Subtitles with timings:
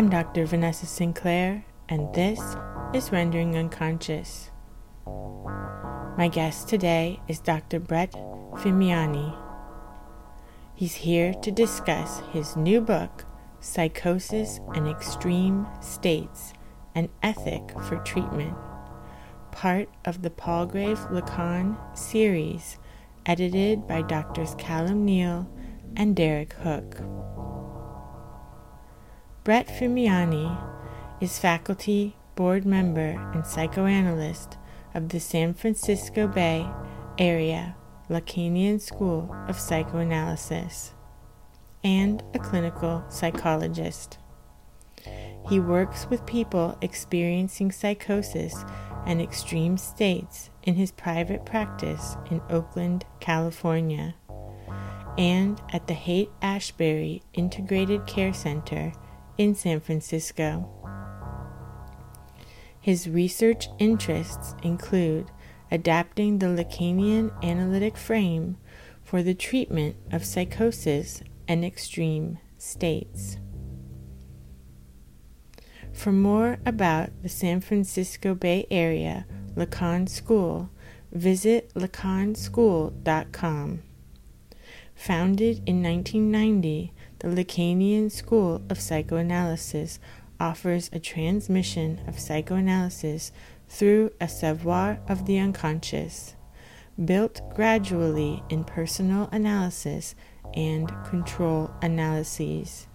[0.00, 0.46] I'm Dr.
[0.46, 2.40] Vanessa Sinclair, and this
[2.94, 4.50] is Rendering Unconscious.
[5.04, 7.78] My guest today is Dr.
[7.80, 8.12] Brett
[8.52, 9.36] Fimiani.
[10.74, 13.26] He's here to discuss his new book,
[13.60, 16.54] Psychosis and Extreme States
[16.94, 18.56] An Ethic for Treatment,
[19.52, 22.78] part of the Palgrave Lacan series,
[23.26, 24.54] edited by Drs.
[24.54, 25.46] Calum Neill
[25.94, 27.02] and Derek Hook.
[29.50, 30.56] Brett Fimiani
[31.20, 34.56] is faculty, board member, and psychoanalyst
[34.94, 36.70] of the San Francisco Bay
[37.18, 37.74] Area
[38.08, 40.94] Lacanian School of Psychoanalysis,
[41.82, 44.18] and a clinical psychologist.
[45.48, 48.64] He works with people experiencing psychosis
[49.04, 54.14] and extreme states in his private practice in Oakland, California,
[55.18, 58.92] and at the Haight Ashbury Integrated Care Center
[59.40, 60.68] in San Francisco.
[62.78, 65.30] His research interests include
[65.70, 68.58] adapting the Lacanian analytic frame
[69.02, 73.38] for the treatment of psychosis and extreme states.
[75.90, 79.24] For more about the San Francisco Bay Area
[79.56, 80.68] Lacan School,
[81.12, 83.82] visit lacanschool.com.
[84.94, 89.98] Founded in 1990, the Lacanian School of Psychoanalysis
[90.40, 93.30] offers a transmission of psychoanalysis
[93.68, 96.34] through a savoir of the unconscious,
[97.02, 100.14] built gradually in personal analysis
[100.54, 102.88] and control analyses.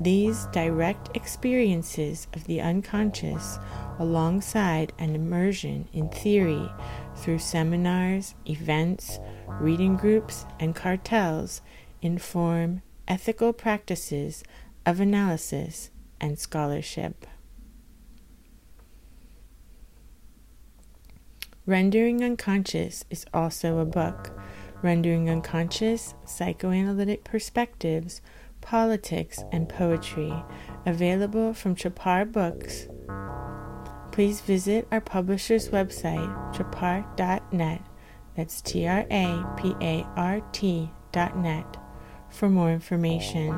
[0.00, 3.58] These direct experiences of the unconscious,
[4.00, 6.68] alongside an immersion in theory
[7.14, 9.20] through seminars, events,
[9.60, 11.62] reading groups, and cartels,
[12.02, 14.42] inform ethical practices
[14.86, 17.26] of analysis and scholarship.
[21.66, 24.38] Rendering Unconscious is also a book.
[24.82, 28.20] Rendering Unconscious Psychoanalytic Perspectives,
[28.60, 30.32] Politics, and Poetry,
[30.84, 32.86] available from Trapart Books.
[34.12, 37.80] Please visit our publisher's website, trapart.net.
[38.36, 41.78] That's T R A P A R T dot net
[42.34, 43.48] for more information.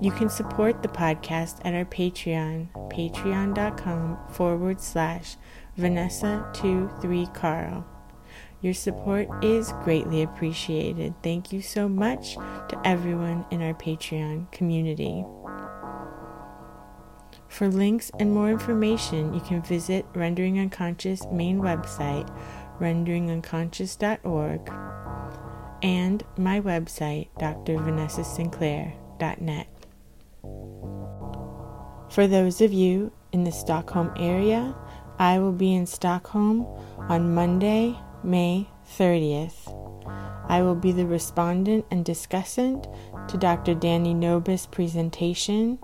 [0.00, 5.36] You can support the podcast at our Patreon, patreon.com forward slash
[5.78, 7.84] Vanessa23Carl.
[8.60, 11.14] Your support is greatly appreciated.
[11.22, 15.24] Thank you so much to everyone in our Patreon community.
[17.48, 22.28] For links and more information, you can visit Rendering Unconscious main website,
[22.80, 24.66] renderingunconscious.org,
[25.84, 29.68] and my website, drvanessasinclair.net.
[32.10, 34.74] For those of you in the Stockholm area,
[35.18, 36.64] I will be in Stockholm
[36.96, 38.66] on Monday, May
[38.98, 39.70] 30th.
[40.48, 42.86] I will be the respondent and discussant
[43.28, 43.74] to Dr.
[43.74, 45.78] Dany Nobus's presentation,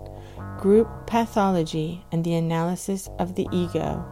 [0.58, 4.02] Group Pathology and the Analysis of the Ego,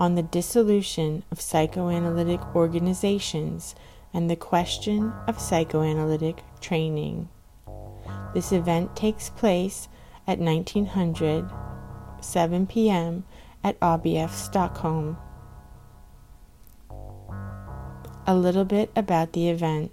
[0.00, 3.76] on the dissolution of psychoanalytic organizations
[4.18, 7.28] and the question of psychoanalytic training.
[8.34, 9.88] This event takes place
[10.26, 11.48] at 1900,
[12.20, 13.22] 7 p.m.
[13.62, 15.16] at ABF Stockholm.
[18.26, 19.92] A little bit about the event.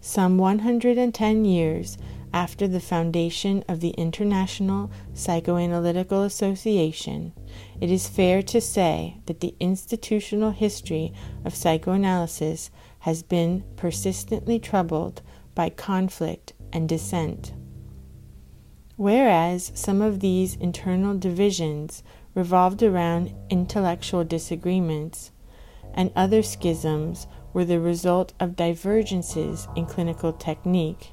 [0.00, 1.96] Some 110 years
[2.32, 7.32] after the foundation of the International Psychoanalytical Association,
[7.84, 11.12] it is fair to say that the institutional history
[11.44, 15.20] of psychoanalysis has been persistently troubled
[15.54, 17.52] by conflict and dissent.
[18.96, 22.02] Whereas some of these internal divisions
[22.34, 25.30] revolved around intellectual disagreements,
[25.92, 31.12] and other schisms were the result of divergences in clinical technique,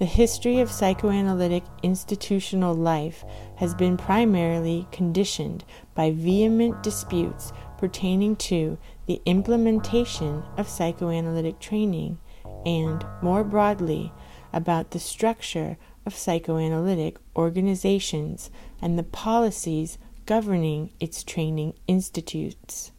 [0.00, 3.22] the history of psychoanalytic institutional life
[3.56, 5.62] has been primarily conditioned
[5.94, 12.18] by vehement disputes pertaining to the implementation of psychoanalytic training
[12.64, 14.10] and, more broadly,
[14.54, 15.76] about the structure
[16.06, 18.50] of psychoanalytic organizations
[18.80, 22.90] and the policies governing its training institutes.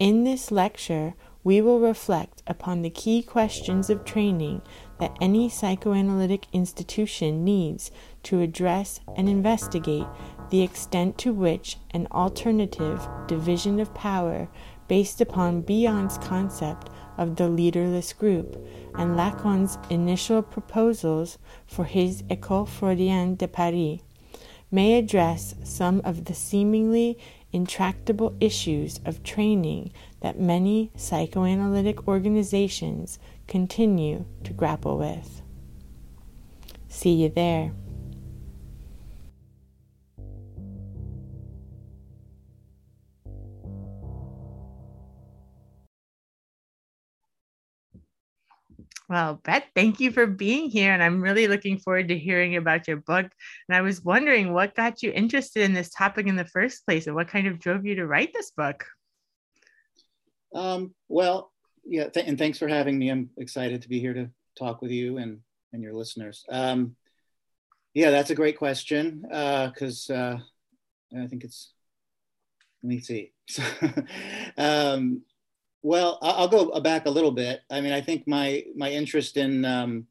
[0.00, 1.14] In this lecture,
[1.44, 4.62] we will reflect upon the key questions of training
[4.98, 7.90] that any psychoanalytic institution needs
[8.22, 10.06] to address and investigate
[10.50, 14.48] the extent to which an alternative division of power
[14.88, 18.56] based upon Bion's concept of the leaderless group,
[18.94, 24.00] and Lacan's initial proposals for his École Freudienne de Paris
[24.70, 27.16] may address some of the seemingly
[27.52, 35.42] intractable issues of training that many psychoanalytic organizations continue to grapple with.
[36.88, 37.72] See you there.
[49.08, 50.92] Well, Brett, thank you for being here.
[50.92, 53.26] And I'm really looking forward to hearing about your book.
[53.68, 57.06] And I was wondering what got you interested in this topic in the first place
[57.06, 58.84] and what kind of drove you to write this book?
[60.54, 61.52] Um, well,
[61.86, 63.10] yeah, th- and thanks for having me.
[63.10, 65.40] I'm excited to be here to talk with you and,
[65.72, 66.44] and your listeners.
[66.48, 66.96] Um,
[67.94, 70.38] yeah, that's a great question because uh,
[71.16, 71.72] uh, I think it's,
[72.82, 73.32] let me see.
[74.58, 75.22] um,
[75.82, 77.60] well, I'll go back a little bit.
[77.70, 80.06] I mean, I think my my interest in, um,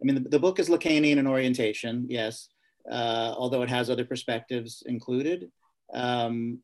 [0.00, 2.48] I mean, the, the book is Lacanian in orientation, yes,
[2.90, 5.50] uh, although it has other perspectives included.
[5.94, 6.58] Um,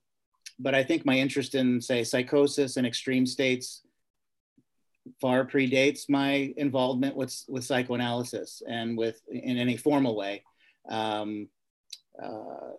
[0.59, 3.83] but I think my interest in, say, psychosis and extreme states
[5.21, 10.43] far predates my involvement with with psychoanalysis and with in any formal way.
[10.89, 11.49] Um,
[12.23, 12.73] uh,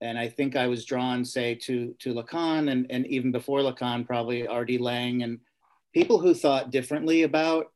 [0.00, 4.06] and I think I was drawn, say, to to Lacan, and and even before Lacan,
[4.06, 4.78] probably R.D.
[4.78, 5.40] Laing and
[5.92, 7.66] people who thought differently about.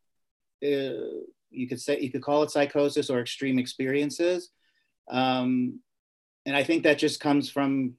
[0.64, 4.50] Uh, you could say you could call it psychosis or extreme experiences,
[5.10, 5.80] um,
[6.46, 7.94] and I think that just comes from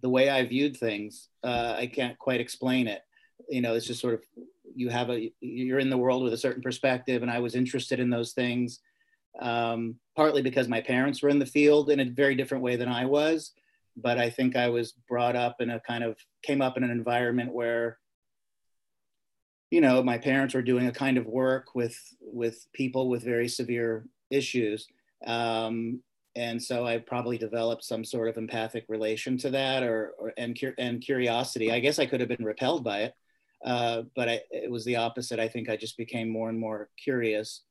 [0.00, 1.28] the way I viewed things.
[1.42, 3.02] Uh, I can't quite explain it.
[3.48, 4.22] You know, it's just sort of
[4.74, 8.00] you have a you're in the world with a certain perspective, and I was interested
[8.00, 8.80] in those things.
[9.40, 12.88] Um, partly because my parents were in the field in a very different way than
[12.88, 13.52] I was
[13.96, 16.90] but I think I was brought up in a kind of came up in an
[16.90, 17.98] environment where
[19.70, 23.48] you know my parents were doing a kind of work with with people with very
[23.48, 24.86] severe issues
[25.26, 26.00] um,
[26.34, 30.58] and so I probably developed some sort of empathic relation to that or, or and,
[30.78, 33.14] and curiosity I guess I could have been repelled by it
[33.66, 35.38] uh, but I, it was the opposite.
[35.38, 37.62] I think I just became more and more curious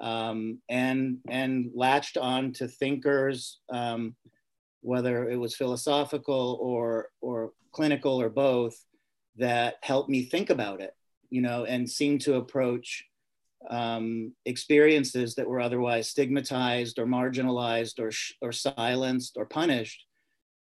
[0.00, 4.16] um, and and latched on to thinkers um,
[4.80, 8.76] whether it was philosophical or or clinical or both,
[9.36, 10.94] that helped me think about it,
[11.30, 13.04] you know, and seemed to approach
[13.70, 18.10] um, experiences that were otherwise stigmatized or marginalized or
[18.42, 20.04] or silenced or punished,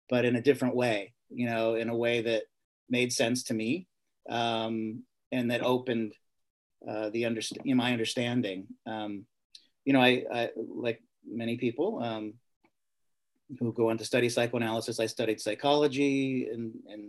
[0.08, 2.44] but in a different way, you know, in a way that
[2.90, 3.88] made sense to me
[4.28, 6.14] um, and that opened
[6.88, 8.66] uh, the underst- know, my understanding.
[8.86, 9.26] Um,
[9.84, 12.34] you know, I, I, like many people, um,
[13.58, 15.00] who go on to study psychoanalysis.
[15.00, 17.04] I studied psychology and, and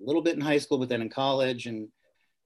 [0.00, 1.88] a little bit in high school, but then in college and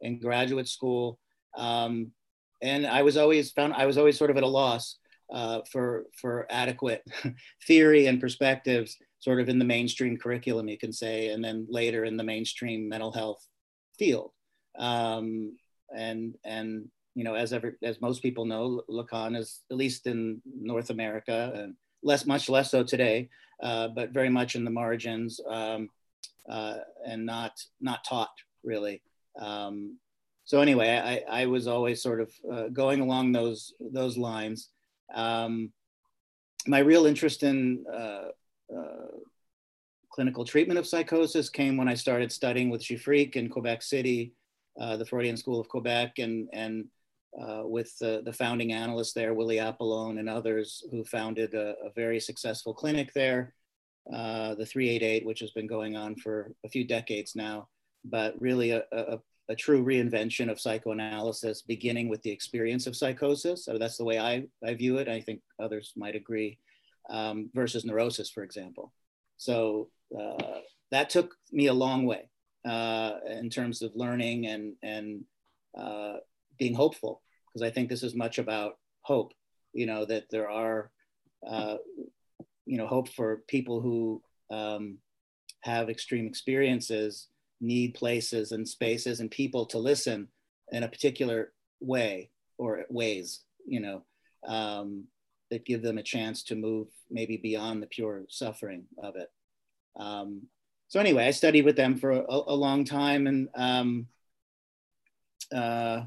[0.01, 1.19] in graduate school.
[1.57, 2.13] Um,
[2.61, 4.97] and I was always found I was always sort of at a loss
[5.33, 7.05] uh, for for adequate
[7.67, 12.05] theory and perspectives, sort of in the mainstream curriculum, you can say, and then later
[12.05, 13.47] in the mainstream mental health
[13.99, 14.31] field.
[14.79, 15.57] Um,
[15.95, 20.41] and and you know, as ever as most people know, Lacan is at least in
[20.61, 23.29] North America and less, much less so today,
[23.63, 25.89] uh, but very much in the margins um,
[26.49, 28.31] uh, and not not taught
[28.63, 29.03] really.
[29.39, 29.99] Um,
[30.45, 34.71] so anyway, I, I, was always sort of uh, going along those those lines.
[35.15, 35.73] Um,
[36.67, 38.29] my real interest in uh,
[38.75, 39.07] uh,
[40.19, 44.33] clinical treatment of psychosis came when I started studying with GIFRIC in Quebec City,
[44.81, 46.87] uh, the Freudian School of Quebec, and and
[47.41, 51.91] uh, with the, the, founding analyst there, Willy Apollon and others who founded a, a
[51.95, 53.55] very successful clinic there,
[54.13, 57.69] uh, the 388, which has been going on for a few decades now,
[58.05, 59.21] but really a, a,
[59.51, 63.67] a, true reinvention of psychoanalysis, beginning with the experience of psychosis.
[63.67, 65.07] So that's the way I, I view it.
[65.07, 66.59] I think others might agree,
[67.09, 68.93] um, versus neurosis, for example.
[69.37, 70.61] So uh,
[70.91, 72.31] that took me a long way
[72.67, 75.25] uh, in terms of learning and, and
[75.77, 76.15] uh,
[76.59, 79.33] being hopeful because I think this is much about hope.
[79.73, 80.91] You know that there are,
[81.47, 81.77] uh,
[82.67, 84.99] you know, hope for people who um,
[85.61, 87.29] have extreme experiences,
[87.61, 90.29] need places and spaces and people to listen
[90.73, 93.41] in a particular way or ways.
[93.67, 94.03] You know,
[94.47, 95.05] um,
[95.51, 99.29] that give them a chance to move maybe beyond the pure suffering of it.
[99.99, 100.43] Um,
[100.89, 104.07] so anyway, I studied with them for a, a long time and um,
[105.53, 106.03] uh,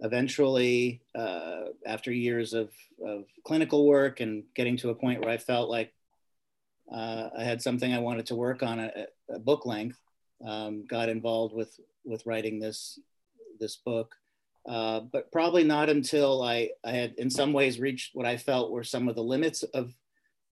[0.00, 2.70] eventually, uh, after years of,
[3.04, 5.92] of clinical work and getting to a point where I felt like
[6.92, 9.12] uh, I had something I wanted to work on at,
[9.44, 9.98] book length,
[10.46, 12.98] um, got involved with with writing this
[13.60, 14.14] this book.
[14.66, 18.70] Uh, but probably not until I, I had in some ways reached what I felt
[18.70, 19.94] were some of the limits of,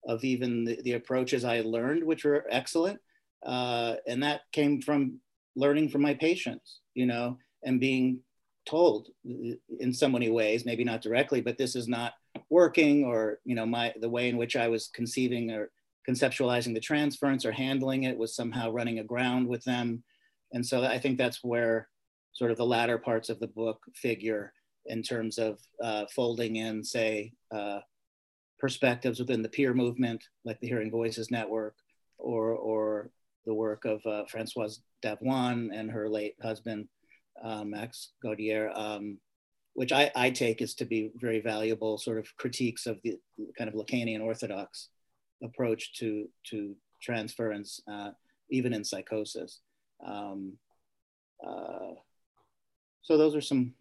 [0.06, 3.00] of even the, the approaches I learned, which were excellent.
[3.44, 5.20] Uh, and that came from
[5.56, 8.20] learning from my patients, you know, and being
[8.64, 12.14] told in so many ways, maybe not directly, but this is not
[12.50, 15.70] working or, you know, my, the way in which I was conceiving or
[16.08, 20.02] conceptualizing the transference or handling it was somehow running aground with them.
[20.52, 21.88] And so I think that's where
[22.32, 24.52] sort of the latter parts of the book figure
[24.86, 27.80] in terms of uh, folding in, say, uh,
[28.62, 31.74] perspectives within the peer movement, like the Hearing Voices Network,
[32.16, 33.10] or, or
[33.44, 36.88] the work of uh, Francoise Davoine and her late husband,
[37.42, 39.18] uh, Max Gaudillière, um,
[39.74, 43.18] which I, I take as to be very valuable sort of critiques of the
[43.58, 44.90] kind of Lacanian orthodox
[45.42, 48.10] approach to, to transference, uh,
[48.48, 49.58] even in psychosis.
[50.06, 50.52] Um,
[51.44, 51.94] uh,
[53.02, 53.74] so those are some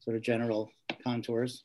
[0.00, 0.70] sort of general
[1.04, 1.62] contours.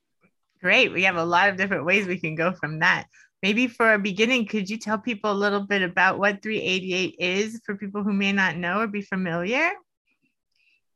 [0.62, 0.92] Great.
[0.92, 3.08] We have a lot of different ways we can go from that.
[3.44, 7.62] Maybe for a beginning, could you tell people a little bit about what 388 is
[7.64, 9.72] for people who may not know or be familiar?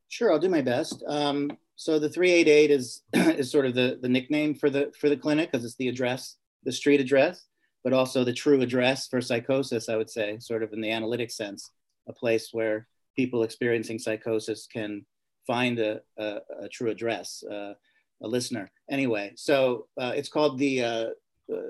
[0.08, 1.04] Sure, I'll do my best.
[1.06, 5.16] Um, so the 388 is is sort of the, the nickname for the for the
[5.16, 7.46] clinic because it's the address, the street address,
[7.84, 11.30] but also the true address for psychosis, I would say, sort of in the analytic
[11.30, 11.70] sense,
[12.08, 15.04] a place where people experiencing psychosis can
[15.46, 17.74] find a, a, a true address, uh,
[18.22, 18.70] a listener.
[18.90, 21.06] Anyway, so uh, it's called the uh,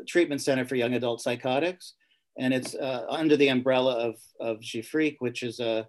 [0.06, 1.94] Treatment Center for Young Adult Psychotics,
[2.38, 4.58] and it's uh, under the umbrella of, of
[5.18, 5.88] which is a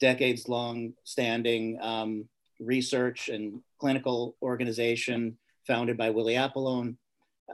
[0.00, 2.28] decades long standing um,
[2.60, 6.98] research and clinical organization founded by Willy Apollon,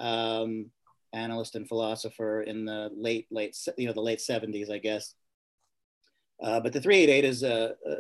[0.01, 0.71] um,
[1.13, 5.15] analyst and philosopher in the late, late, you know, the late 70s, I guess.
[6.43, 7.95] Uh, but the 388 is a, a,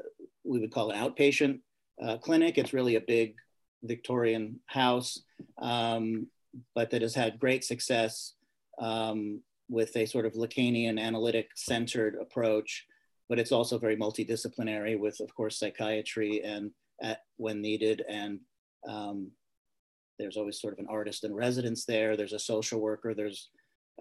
[0.44, 1.60] we would call an outpatient
[2.02, 2.58] uh, clinic.
[2.58, 3.36] It's really a big
[3.84, 5.22] Victorian house,
[5.60, 6.26] um,
[6.74, 8.34] but that has had great success
[8.80, 12.86] um, with a sort of Lacanian analytic centered approach.
[13.28, 16.70] But it's also very multidisciplinary with, of course, psychiatry and
[17.02, 18.04] at, when needed.
[18.08, 18.40] And
[18.86, 19.30] um,
[20.18, 22.16] there's always sort of an artist in residence there.
[22.16, 23.14] There's a social worker.
[23.14, 23.48] There's,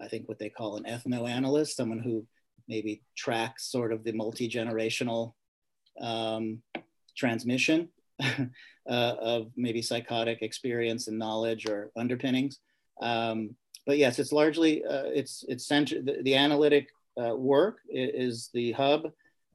[0.00, 2.26] I think, what they call an ethnoanalyst, someone who
[2.68, 5.32] maybe tracks sort of the multi-generational
[6.00, 6.62] um,
[7.16, 7.88] transmission
[8.86, 12.58] of maybe psychotic experience and knowledge or underpinnings.
[13.00, 13.56] Um,
[13.86, 16.06] but yes, it's largely uh, it's it's centered.
[16.06, 16.88] The, the analytic
[17.20, 19.06] uh, work is, the hub,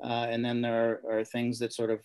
[0.03, 1.99] uh, and then there are, are, things that sort of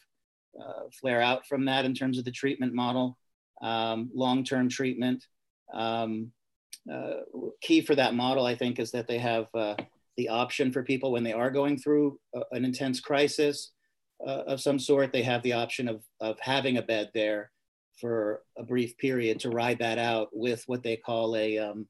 [0.61, 3.16] uh, flare out from that in terms of the treatment model,
[3.62, 5.25] um, long-term treatment.
[5.73, 6.32] Um,
[6.92, 7.20] uh,
[7.61, 9.46] key for that model, I think, is that they have
[10.16, 13.73] the option for people when they are going through a, an intense crisis
[14.26, 17.50] uh, of some sort, they have the option of, of having a bed there
[18.00, 21.59] for a brief period to ride that out with what they call a.
[21.59, 21.87] am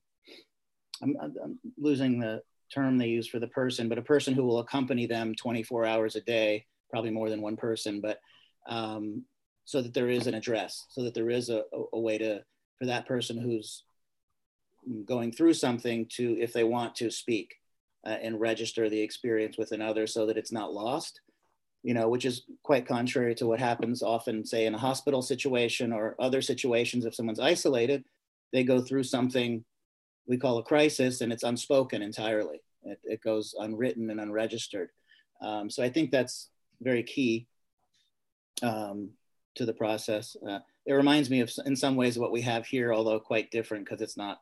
[1.02, 4.58] I'm, I'm losing the term they use for the person, but a person who will
[4.60, 8.18] accompany them 24 hours a day, probably more than one person, but
[8.68, 9.24] um,
[9.64, 11.62] so that there is an address, so that there is a,
[11.92, 12.42] a, way to,
[12.78, 13.84] for that person who's
[15.04, 17.54] going through something to, if they want to speak
[18.06, 21.20] uh, and register the experience with another so that it's not lost
[21.84, 25.92] you know, which is quite contrary to what happens often, say, in a hospital situation
[25.92, 27.04] or other situations.
[27.04, 28.04] If someone's isolated,
[28.52, 29.64] they go through something
[30.26, 32.62] we call a crisis and it's unspoken entirely.
[32.84, 34.88] It, it goes unwritten and unregistered.
[35.42, 36.48] Um, so I think that's
[36.80, 37.48] very key
[38.62, 39.10] um,
[39.56, 40.36] to the process.
[40.48, 43.84] Uh, it reminds me of, in some ways, what we have here, although quite different
[43.84, 44.40] because it's not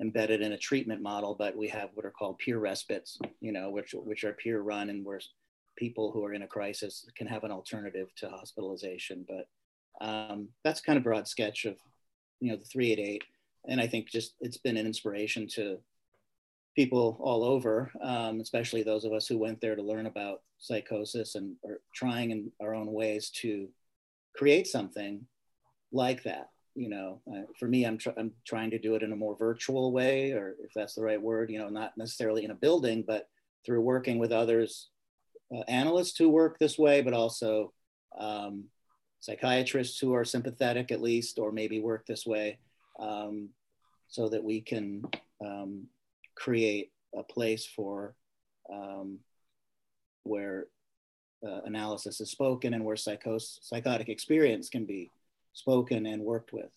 [0.00, 3.70] embedded in a treatment model, but we have what are called peer respites, you know,
[3.70, 5.20] which, which are peer run and we're
[5.76, 9.26] people who are in a crisis can have an alternative to hospitalization.
[9.28, 9.48] But
[10.04, 11.76] um, that's kind of broad sketch of,
[12.40, 13.22] you know, the 388.
[13.68, 15.78] And I think just it's been an inspiration to
[16.74, 21.34] people all over, um, especially those of us who went there to learn about psychosis
[21.34, 23.68] and are trying in our own ways to
[24.34, 25.26] create something
[25.92, 26.48] like that.
[26.74, 29.36] You know, uh, for me, I'm, tr- I'm trying to do it in a more
[29.36, 33.04] virtual way, or if that's the right word, you know, not necessarily in a building,
[33.06, 33.28] but
[33.64, 34.88] through working with others
[35.54, 37.72] uh, analysts who work this way, but also
[38.18, 38.64] um,
[39.20, 42.58] psychiatrists who are sympathetic at least, or maybe work this way,
[42.98, 43.48] um,
[44.08, 45.02] so that we can
[45.44, 45.86] um,
[46.34, 48.14] create a place for
[48.72, 49.18] um,
[50.24, 50.66] where
[51.46, 55.10] uh, analysis is spoken and where psychos- psychotic experience can be
[55.52, 56.70] spoken and worked with.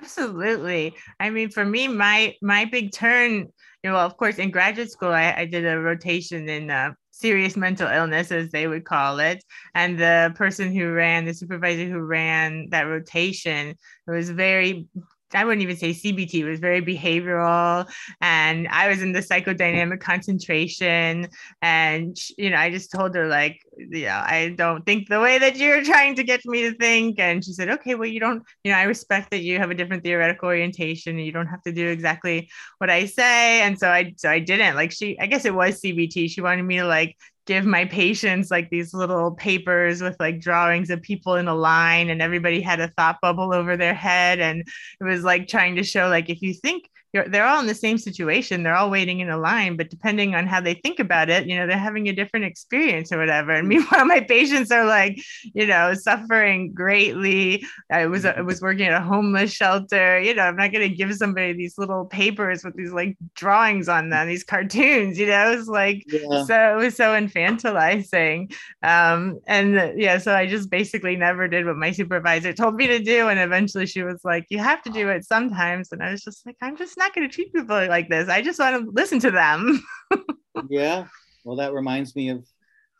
[0.00, 0.94] Absolutely.
[1.20, 3.52] I mean, for me, my my big turn,
[3.84, 7.56] you know, of course, in graduate school, I, I did a rotation in uh, serious
[7.56, 9.44] mental illness, as they would call it.
[9.74, 13.76] And the person who ran, the supervisor who ran that rotation,
[14.06, 14.86] was very
[15.34, 17.88] I wouldn't even say CBT, it was very behavioral.
[18.20, 21.28] And I was in the psychodynamic concentration.
[21.60, 25.38] And, you know, I just told her, like, you know, I don't think the way
[25.38, 27.18] that you're trying to get me to think.
[27.18, 29.74] And she said, okay, well, you don't, you know, I respect that you have a
[29.74, 33.62] different theoretical orientation and you don't have to do exactly what I say.
[33.62, 36.30] And so I, so I didn't like she, I guess it was CBT.
[36.30, 40.90] She wanted me to like give my patients like these little papers with like drawings
[40.90, 44.60] of people in a line and everybody had a thought bubble over their head and
[44.60, 47.74] it was like trying to show like if you think you're, they're all in the
[47.74, 48.62] same situation.
[48.62, 51.56] They're all waiting in a line, but depending on how they think about it, you
[51.56, 53.52] know, they're having a different experience or whatever.
[53.52, 53.70] And mm.
[53.70, 55.20] meanwhile, my patients are like,
[55.54, 57.66] you know, suffering greatly.
[57.90, 60.18] I was I was working at a homeless shelter.
[60.20, 63.88] You know, I'm not going to give somebody these little papers with these like drawings
[63.90, 65.18] on them, these cartoons.
[65.18, 66.44] You know, it's like yeah.
[66.44, 68.54] so it was so infantilizing.
[68.82, 73.00] Um, and yeah, so I just basically never did what my supervisor told me to
[73.00, 76.22] do, and eventually she was like, "You have to do it sometimes," and I was
[76.22, 78.28] just like, "I'm just." Not going to treat people like this.
[78.28, 79.82] I just want to listen to them.
[80.68, 81.06] yeah.
[81.44, 82.46] Well, that reminds me of,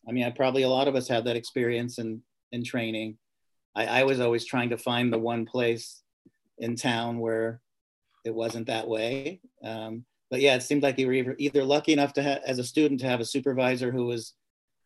[0.09, 3.19] I mean, I probably a lot of us had that experience in, in training.
[3.75, 6.03] I, I was always trying to find the one place
[6.59, 7.61] in town where
[8.25, 9.41] it wasn't that way.
[9.65, 12.65] Um, but yeah, it seemed like you were either, lucky enough to have, as a
[12.65, 14.35] student, to have a supervisor who was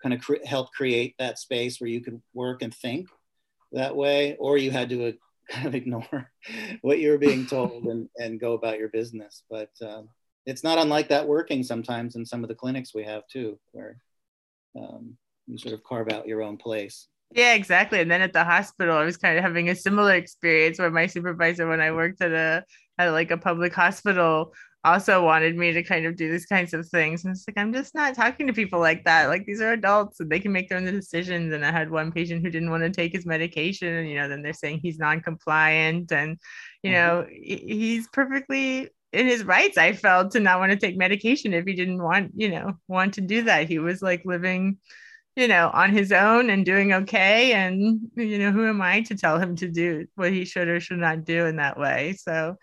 [0.02, 3.08] kind of cre- help create that space where you could work and think
[3.72, 5.14] that way, or you had to
[5.50, 6.30] kind of ignore
[6.82, 9.42] what you're being told and, and go about your business.
[9.50, 10.08] But um,
[10.44, 13.98] it's not unlike that working sometimes in some of the clinics we have too, where
[14.78, 17.08] um, you sort of carve out your own place.
[17.32, 18.00] Yeah, exactly.
[18.00, 21.06] And then at the hospital, I was kind of having a similar experience where my
[21.06, 22.64] supervisor, when I worked at a
[22.98, 24.54] at like a public hospital,
[24.86, 27.24] also wanted me to kind of do these kinds of things.
[27.24, 29.28] And it's like, I'm just not talking to people like that.
[29.28, 31.52] Like these are adults and they can make their own decisions.
[31.52, 33.88] And I had one patient who didn't want to take his medication.
[33.88, 36.38] And, you know, then they're saying he's non-compliant and,
[36.82, 36.92] you mm-hmm.
[36.92, 41.64] know, he's perfectly in his rights, I felt to not want to take medication if
[41.64, 43.68] he didn't want, you know, want to do that.
[43.68, 44.78] He was like living,
[45.36, 47.52] you know, on his own and doing okay.
[47.52, 50.80] And, you know, who am I to tell him to do what he should or
[50.80, 52.14] should not do in that way?
[52.18, 52.56] So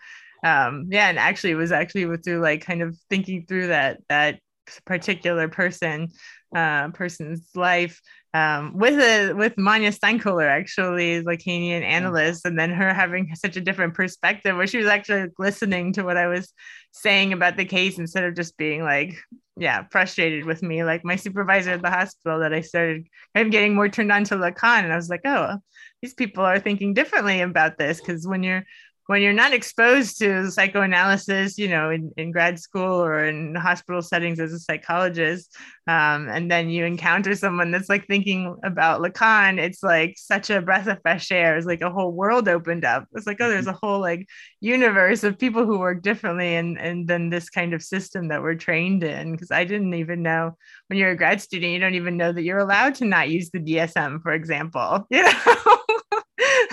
[0.44, 3.98] um yeah and actually it was actually with through like kind of thinking through that
[4.08, 4.38] that
[4.86, 6.08] particular person
[6.54, 8.00] uh person's life
[8.34, 11.84] um, with a with Manja Steinkoehler actually Lacanian mm.
[11.84, 16.02] analyst, and then her having such a different perspective, where she was actually listening to
[16.02, 16.52] what I was
[16.90, 19.14] saying about the case instead of just being like,
[19.56, 20.82] yeah, frustrated with me.
[20.82, 24.24] Like my supervisor at the hospital, that I started kind of getting more turned on
[24.24, 25.58] to Lacan, and I was like, oh,
[26.02, 28.64] these people are thinking differently about this because when you're
[29.06, 34.00] when you're not exposed to psychoanalysis, you know, in, in grad school or in hospital
[34.00, 35.54] settings as a psychologist,
[35.86, 40.62] um, and then you encounter someone that's like thinking about Lacan, it's like such a
[40.62, 41.56] breath of fresh air.
[41.56, 43.06] It's like a whole world opened up.
[43.14, 44.26] It's like, oh, there's a whole like
[44.60, 48.54] universe of people who work differently and and then this kind of system that we're
[48.54, 49.32] trained in.
[49.32, 50.56] Because I didn't even know
[50.88, 53.50] when you're a grad student, you don't even know that you're allowed to not use
[53.50, 55.06] the DSM, for example.
[55.14, 55.78] You know.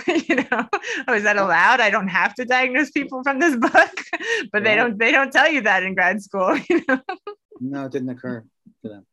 [0.28, 0.68] you know?
[1.08, 1.80] Oh is that allowed?
[1.80, 3.96] I don't have to diagnose people from this book
[4.52, 7.00] but they don't they don't tell you that in grad school you know?
[7.60, 8.44] No it didn't occur
[8.84, 9.06] to them.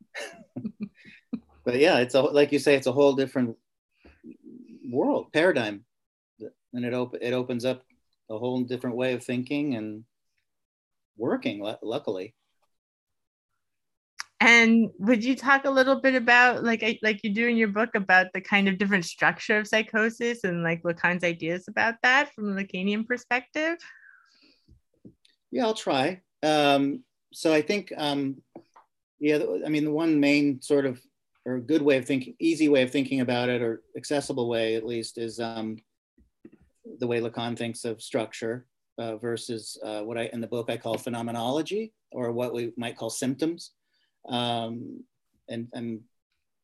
[1.63, 3.55] But yeah it's a, like you say it's a whole different
[4.89, 5.85] world paradigm.
[6.73, 7.83] And it op- it opens up
[8.29, 10.03] a whole different way of thinking and
[11.17, 12.35] working luckily
[14.41, 17.89] and would you talk a little bit about like like you do in your book
[17.95, 22.57] about the kind of different structure of psychosis and like Lacan's ideas about that from
[22.57, 23.77] a Lacanian perspective?
[25.51, 26.21] Yeah, I'll try.
[26.43, 28.41] Um, so I think, um,
[29.19, 31.01] yeah, I mean, the one main sort of
[31.45, 34.85] or good way of thinking, easy way of thinking about it, or accessible way at
[34.85, 35.77] least, is um,
[36.99, 40.77] the way Lacan thinks of structure uh, versus uh, what I in the book I
[40.77, 43.71] call phenomenology, or what we might call symptoms.
[44.27, 45.03] Um,
[45.47, 46.01] and, and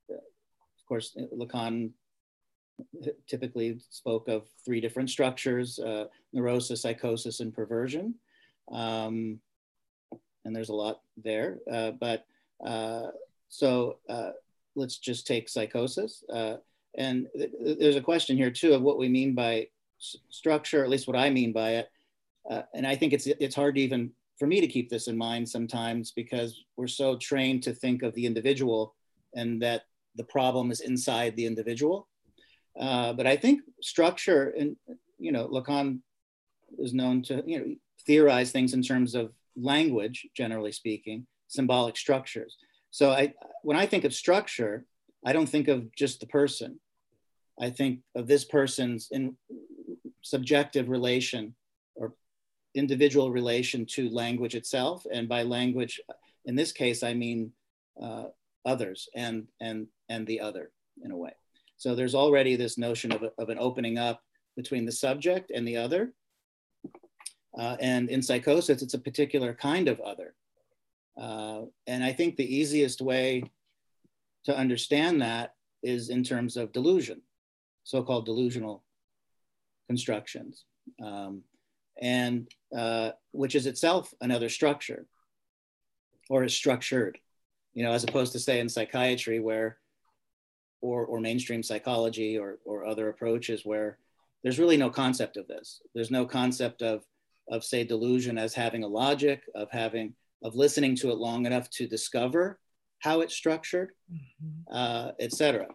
[0.09, 1.91] of course, Lacan
[3.27, 8.15] typically spoke of three different structures, uh, neurosis, psychosis, and perversion.
[8.71, 9.39] Um,
[10.43, 12.25] and there's a lot there, uh, but
[12.65, 13.07] uh,
[13.49, 14.31] so uh,
[14.75, 16.23] let's just take psychosis.
[16.31, 16.57] Uh,
[16.97, 19.67] and th there's a question here too of what we mean by
[20.29, 21.89] structure, at least what I mean by it.
[22.49, 25.17] Uh, and I think it's, it's hard to even for me to keep this in
[25.17, 28.95] mind sometimes because we're so trained to think of the individual
[29.33, 29.83] and that
[30.15, 32.07] the problem is inside the individual.
[32.79, 34.75] Uh, but I think structure and
[35.17, 35.99] you know Lacan
[36.77, 42.57] is known to you know theorize things in terms of language, generally speaking, symbolic structures.
[42.91, 44.85] So I, when I think of structure,
[45.25, 46.79] I don't think of just the person.
[47.59, 49.37] I think of this person's in
[50.21, 51.55] subjective relation
[52.75, 55.05] individual relation to language itself.
[55.11, 55.99] And by language,
[56.45, 57.51] in this case, I mean
[58.01, 58.25] uh,
[58.65, 60.71] others and, and, and the other
[61.03, 61.31] in a way.
[61.77, 64.21] So there's already this notion of, a, of an opening up
[64.55, 66.13] between the subject and the other.
[67.57, 70.33] Uh, and in psychosis, it's a particular kind of other.
[71.17, 73.43] Uh, and I think the easiest way
[74.45, 77.21] to understand that is in terms of delusion,
[77.83, 78.83] so called delusional
[79.87, 80.65] constructions,
[81.03, 81.43] um,
[82.01, 85.05] and uh, which is itself another structure
[86.29, 87.17] or is structured,
[87.73, 89.77] you know, as opposed to say in psychiatry where,
[90.81, 93.97] or, or mainstream psychology or, or other approaches where
[94.43, 95.81] there's really no concept of this.
[95.93, 97.03] There's no concept of,
[97.49, 101.69] of say delusion as having a logic, of having, of listening to it long enough
[101.71, 102.59] to discover
[102.99, 104.75] how it's structured, mm-hmm.
[104.75, 105.67] uh, etc.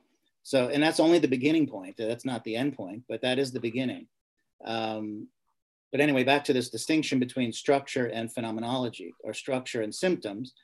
[0.42, 1.96] So, and that's only the beginning point.
[1.98, 4.06] That's not the end point, but that is the beginning.
[4.64, 5.28] Um,
[5.92, 10.54] but anyway, back to this distinction between structure and phenomenology, or structure and symptoms,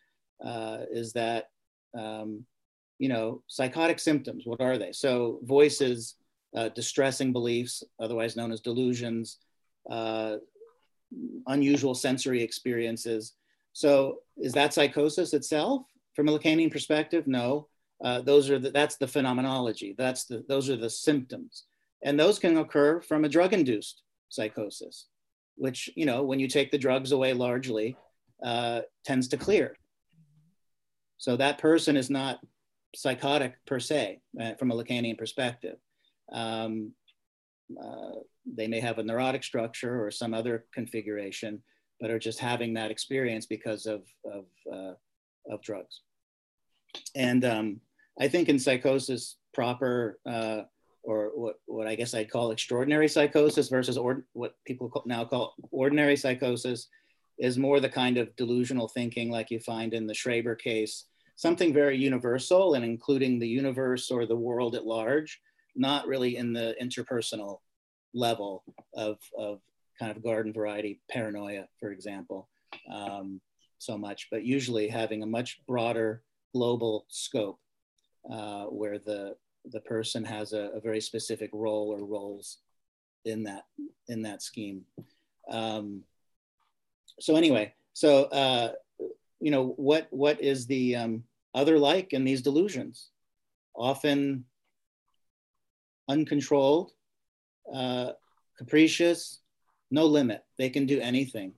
[0.45, 1.51] uh, is that
[1.99, 2.45] um,
[2.99, 4.45] you know psychotic symptoms.
[4.47, 4.93] What are they?
[4.93, 6.15] So voices,
[6.57, 9.39] uh, distressing beliefs, otherwise known as delusions,
[9.91, 10.37] uh,
[11.47, 13.35] unusual sensory experiences.
[13.73, 15.83] So is that psychosis itself?
[16.15, 17.69] From a Lacanian perspective, no.
[18.03, 19.95] Uh, those are the, that's the phenomenology.
[19.97, 21.65] That's the those are the symptoms,
[22.03, 25.07] and those can occur from a drug-induced psychosis,
[25.57, 27.97] which you know when you take the drugs away largely
[28.45, 29.77] uh, tends to clear.
[31.19, 32.40] So that person is not
[32.95, 35.77] psychotic per se uh, from a Lacanian perspective.
[36.33, 36.92] Um,
[37.83, 41.62] uh, they may have a neurotic structure or some other configuration,
[42.01, 44.95] but are just having that experience because of of, uh,
[45.51, 46.01] of drugs
[47.14, 47.81] and um,
[48.21, 50.62] I think in psychosis proper, uh,
[51.07, 53.99] or what, what I guess I'd call extraordinary psychosis versus
[54.33, 56.88] what people now call ordinary psychosis,
[57.38, 61.05] is more the kind of delusional thinking like you find in the Schreber case,
[61.37, 65.40] something very universal and including the universe or the world at large,
[65.77, 67.59] not really in the interpersonal
[68.14, 68.64] level
[68.95, 69.61] of, of
[69.99, 72.49] kind of garden variety paranoia, for example,
[72.90, 73.40] um,
[73.79, 76.23] so much, but usually having a much broader
[76.55, 77.61] global scope
[78.33, 79.37] uh, where the
[79.73, 82.59] the person has a, a, very specific role or roles
[83.25, 83.65] in that
[84.09, 84.83] in that scheme.
[85.51, 86.03] Um,
[87.21, 88.73] so anyway, so uh,
[89.41, 91.25] you know what what is the um,
[91.55, 93.11] other like in these delusions?
[93.75, 94.45] Often
[96.09, 96.93] uncontrolled,
[97.73, 98.13] uh,
[98.57, 99.41] capricious,
[99.91, 100.45] no limit.
[100.59, 101.53] They can do anything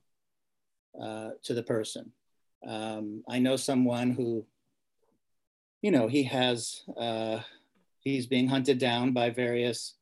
[1.00, 2.12] uh, to the person.
[2.66, 4.44] Um, I know someone who
[5.82, 7.40] you know, he has, uh,
[8.12, 9.94] he's being hunted down by various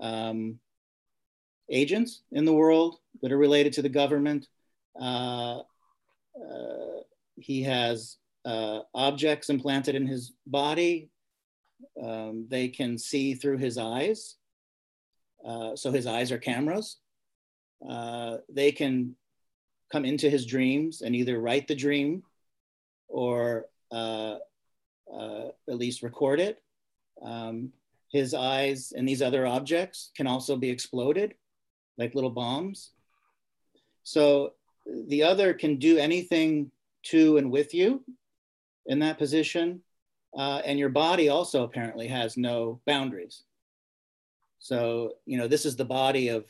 [0.00, 0.58] um,
[1.70, 4.46] agents in the world that are related to the government.
[5.00, 5.60] Uh,
[6.36, 7.00] uh,
[7.36, 11.10] he has uh, objects implanted in his body.
[12.02, 14.36] Um, they can see through his eyes.
[15.44, 16.98] Uh, so his eyes are cameras.
[17.88, 19.16] Uh, they can
[19.90, 22.22] come into his dreams and either write the dream
[23.08, 24.36] or uh,
[25.68, 26.62] at least record it.
[27.22, 27.72] Um,
[28.10, 31.34] his eyes and these other objects can also be exploded
[31.96, 32.90] like little bombs.
[34.02, 34.54] So
[35.06, 36.70] the other can do anything
[37.04, 38.02] to and with you
[38.86, 39.82] in that position.
[40.36, 43.42] Uh, and your body also apparently has no boundaries.
[44.58, 46.44] So, you know, this is the body of,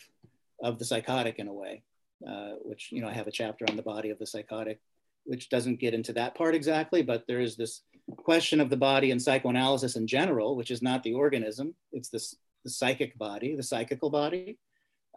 [0.62, 1.82] of the psychotic in a way,
[2.26, 4.80] uh, which, you know, I have a chapter on the body of the psychotic,
[5.24, 7.82] which doesn't get into that part exactly, but there is this
[8.16, 12.34] question of the body and psychoanalysis in general, which is not the organism, it's this,
[12.64, 14.58] the psychic body, the psychical body,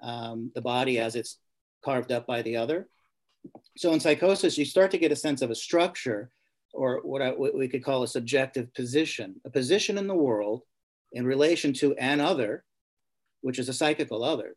[0.02, 1.39] um, the body as it's
[1.84, 2.88] carved up by the other.
[3.78, 6.32] So in psychosis, you start to get a sense of a structure
[6.74, 10.63] or what, I, what we could call a subjective position, a position in the world
[11.12, 12.63] in relation to an other,
[13.41, 14.56] which is a psychical other,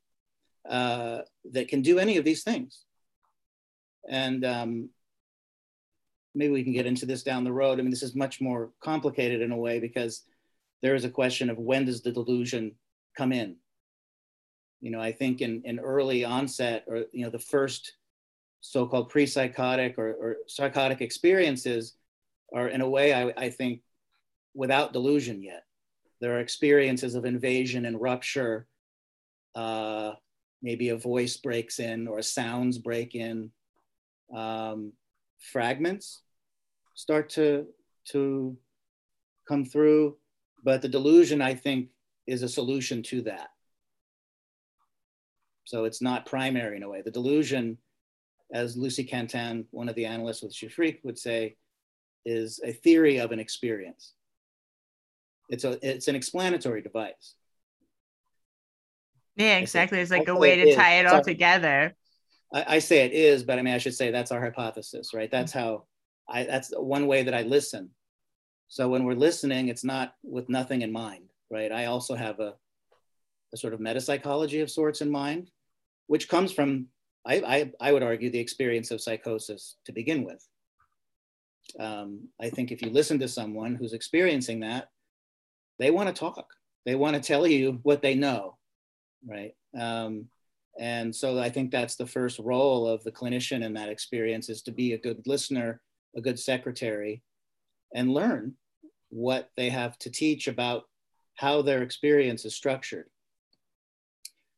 [0.69, 1.21] uh,
[1.53, 2.85] that can do any of these things.
[4.09, 4.91] And um,
[6.37, 7.79] maybe we can get into this down the road.
[7.79, 10.23] I mean, this is much more complicated in a way because
[10.83, 12.73] there is a question of when does the delusion
[13.17, 13.57] come in?
[14.81, 17.95] You know, I think in, in early onset or, you know, the first
[18.61, 21.95] so-called pre-psychotic or, or psychotic experiences
[22.55, 23.81] are in a way, I, I think,
[24.55, 25.65] without delusion yet.
[26.21, 28.67] There are experiences of invasion and rupture.
[29.55, 30.13] Uh,
[30.63, 33.51] maybe a voice breaks in or sounds break in.
[34.35, 34.93] Um,
[35.39, 36.23] fragments
[36.97, 37.67] start to
[38.09, 38.57] to
[39.49, 40.17] come through,
[40.65, 41.91] but the delusion, I think,
[42.27, 43.49] is a solution to that.
[45.65, 47.03] So it's not primary in a way.
[47.03, 47.79] The delusion,
[48.53, 51.57] as Lucie Cantin, one of the analysts with GIFRIC, would say,
[52.25, 54.13] is a theory of an experience.
[55.49, 57.35] It's, a, it's an explanatory device.
[59.37, 60.01] Yeah, exactly.
[60.01, 61.95] It's like a way to tie it all together.
[62.53, 65.31] I, I, say it is, but I mean, I should say that's our hypothesis, right?
[65.31, 65.61] That's mm-hmm.
[65.61, 65.85] how
[66.29, 67.91] I, that's one way that I listen.
[68.69, 71.71] So when we're listening, it's not with nothing in mind, right?
[71.71, 72.55] I also have a,
[73.55, 75.51] a sort of metapsychology of sorts in mind,
[76.09, 76.87] which comes from,
[77.25, 80.45] I, I, I would argue, the experience of psychosis to begin with.
[81.79, 84.89] Um, I think if you listen to someone who's experiencing that,
[85.79, 86.47] they want to talk.
[86.85, 88.57] They want to tell you what they know,
[89.27, 89.55] right?
[89.79, 90.27] Um,
[90.79, 94.63] and so I think that's the first role of the clinician in that experience is
[94.63, 95.81] to be a good listener,
[96.17, 97.23] a good secretary,
[97.95, 98.55] and learn
[99.11, 100.85] what they have to teach about
[101.35, 103.09] how their experience is structured.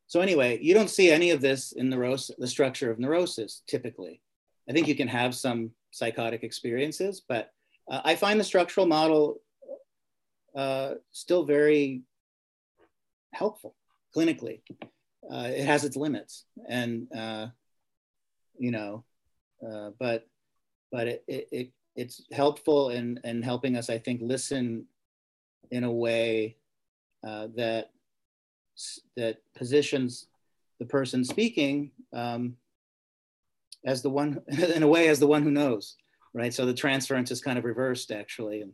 [0.07, 4.21] So anyway, you don't see any of this in neurosis, the structure of neurosis typically.
[4.67, 7.51] I think you can have some psychotic experiences, but
[7.91, 9.41] uh, I find the structural model
[10.55, 12.01] uh, still very
[13.33, 13.75] helpful
[14.15, 14.61] clinically.
[15.31, 17.47] Uh, it has its limits, and uh,
[18.57, 19.03] you know,
[19.67, 20.25] uh, but
[20.91, 24.85] but it, it, it it's helpful in in helping us, I think, listen
[25.71, 26.57] in a way
[27.25, 27.91] uh, that
[29.17, 30.27] that positions
[30.79, 32.55] the person speaking um,
[33.85, 35.95] as the one in a way as the one who knows
[36.33, 36.53] right?
[36.53, 38.71] So the transference is kind of reversed actually in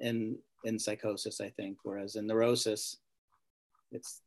[0.00, 2.96] in in psychosis i think whereas in neurosis
[3.92, 4.22] it's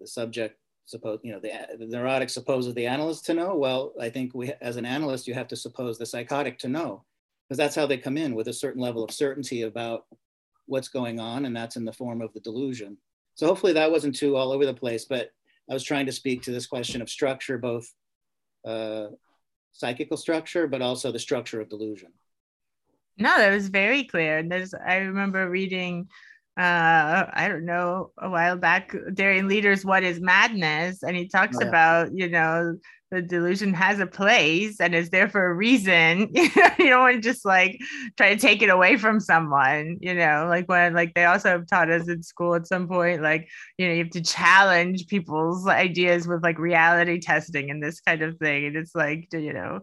[0.00, 0.58] the subject
[0.92, 4.52] suppose you know the, the neurotic supposes the analyst to know well i think we
[4.60, 7.02] as an analyst you have to suppose the psychotic to know
[7.48, 10.04] because that's how they come in with a certain level of certainty about
[10.66, 12.96] what's going on and that's in the form of the delusion.
[13.34, 15.30] So hopefully that wasn't too all over the place but
[15.70, 17.90] i was trying to speak to this question of structure both
[18.66, 19.06] uh,
[19.72, 22.12] psychical structure but also the structure of delusion.
[23.16, 24.42] No that was very clear.
[24.42, 26.08] There's i remember reading
[26.58, 31.02] uh i don't know a while back Darian Leader's what is madness?
[31.02, 31.68] And he talks oh, yeah.
[31.68, 32.76] about you know
[33.10, 36.32] the delusion has a place and is there for a reason.
[36.78, 37.78] You don't want to just like
[38.16, 41.66] try to take it away from someone you know like when like they also have
[41.68, 45.66] taught us in school at some point like you know you have to challenge people's
[45.68, 48.66] ideas with like reality testing and this kind of thing.
[48.66, 49.80] And it's like you know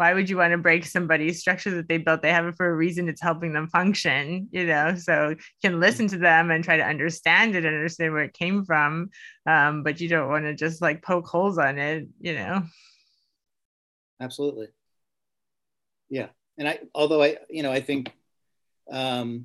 [0.00, 2.22] why would you want to break somebody's structure that they built?
[2.22, 3.06] They have it for a reason.
[3.06, 4.94] It's helping them function, you know.
[4.96, 8.32] So you can listen to them and try to understand it and understand where it
[8.32, 9.10] came from.
[9.46, 12.62] Um, but you don't want to just like poke holes on it, you know.
[14.22, 14.68] Absolutely.
[16.08, 16.28] Yeah.
[16.56, 18.10] And I although I, you know, I think
[18.90, 19.44] um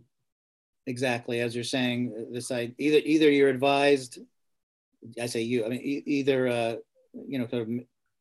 [0.87, 4.19] exactly as you're saying, this I either either you're advised,
[5.21, 6.75] I say you, I mean e- either uh,
[7.27, 7.67] you know, sort of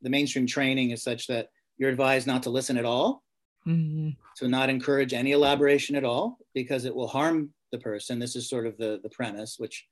[0.03, 3.23] the mainstream training is such that you're advised not to listen at all,
[3.67, 4.11] mm-hmm.
[4.37, 8.19] to not encourage any elaboration at all, because it will harm the person.
[8.19, 9.87] This is sort of the, the premise, which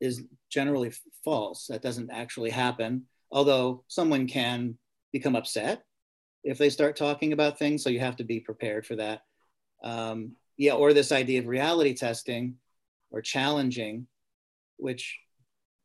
[0.00, 0.92] is generally
[1.24, 1.66] false.
[1.66, 4.78] That doesn't actually happen, although someone can
[5.12, 5.82] become upset
[6.44, 7.82] if they start talking about things.
[7.82, 9.22] So you have to be prepared for that.
[9.82, 12.56] Um, yeah, or this idea of reality testing
[13.10, 14.06] or challenging,
[14.78, 15.18] which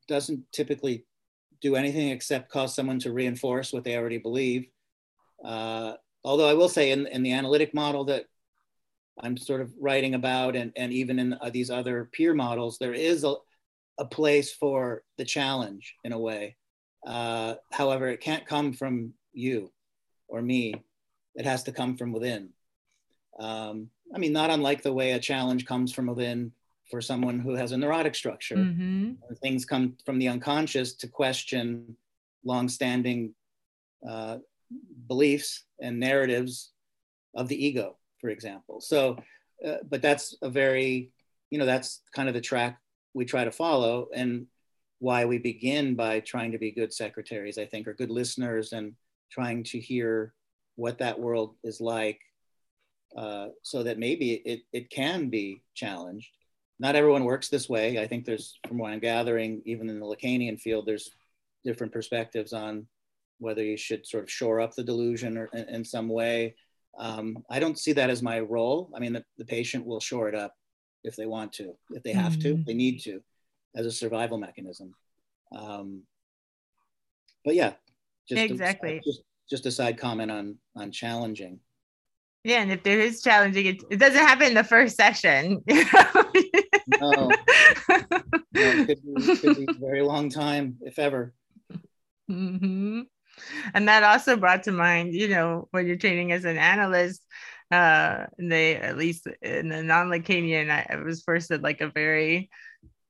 [0.07, 1.05] doesn't typically
[1.61, 4.65] do anything except cause someone to reinforce what they already believe.
[5.43, 5.93] Uh,
[6.23, 8.25] although I will say in, in the analytic model that
[9.19, 12.93] I'm sort of writing about and, and even in uh, these other peer models, there
[12.93, 13.35] is a,
[13.97, 16.55] a place for the challenge in a way.
[17.05, 19.71] Uh, however, it can't come from you
[20.27, 20.73] or me.
[21.35, 22.49] It has to come from within.
[23.39, 26.51] Um, I mean, not unlike the way a challenge comes from within
[26.91, 28.57] for someone who has a neurotic structure.
[28.57, 29.13] Mm-hmm.
[29.41, 31.95] Things come from the unconscious to question
[32.43, 33.33] longstanding
[34.07, 34.37] uh,
[35.07, 36.71] beliefs and narratives
[37.33, 38.81] of the ego, for example.
[38.81, 39.17] So,
[39.65, 41.11] uh, but that's a very,
[41.49, 42.79] you know, that's kind of the track
[43.13, 44.47] we try to follow and
[44.99, 48.93] why we begin by trying to be good secretaries, I think, or good listeners and
[49.31, 50.33] trying to hear
[50.75, 52.19] what that world is like
[53.17, 56.29] uh, so that maybe it, it can be challenged
[56.81, 57.99] not everyone works this way.
[57.99, 61.11] I think there's, from what I'm gathering, even in the Lacanian field, there's
[61.63, 62.87] different perspectives on
[63.37, 66.55] whether you should sort of shore up the delusion or in, in some way.
[66.97, 68.89] Um, I don't see that as my role.
[68.95, 70.55] I mean, the, the, patient will shore it up
[71.03, 72.57] if they want to, if they have mm-hmm.
[72.57, 73.21] to, they need to,
[73.75, 74.95] as a survival mechanism.
[75.55, 76.01] Um,
[77.45, 77.73] but yeah,
[78.27, 78.97] just exactly.
[78.97, 81.59] A, just just a side comment on on challenging.
[82.43, 85.63] Yeah, and if there is challenging, it, it doesn't happen in the first session.
[86.99, 87.11] no.
[87.89, 88.09] no,
[88.53, 91.33] it could be, could be a very long time, if ever.
[92.29, 93.01] Mm-hmm.
[93.73, 97.21] And that also brought to mind, you know, when you're training as an analyst,
[97.71, 102.49] uh, they at least in the non-Lacanian, I, I was first at like a very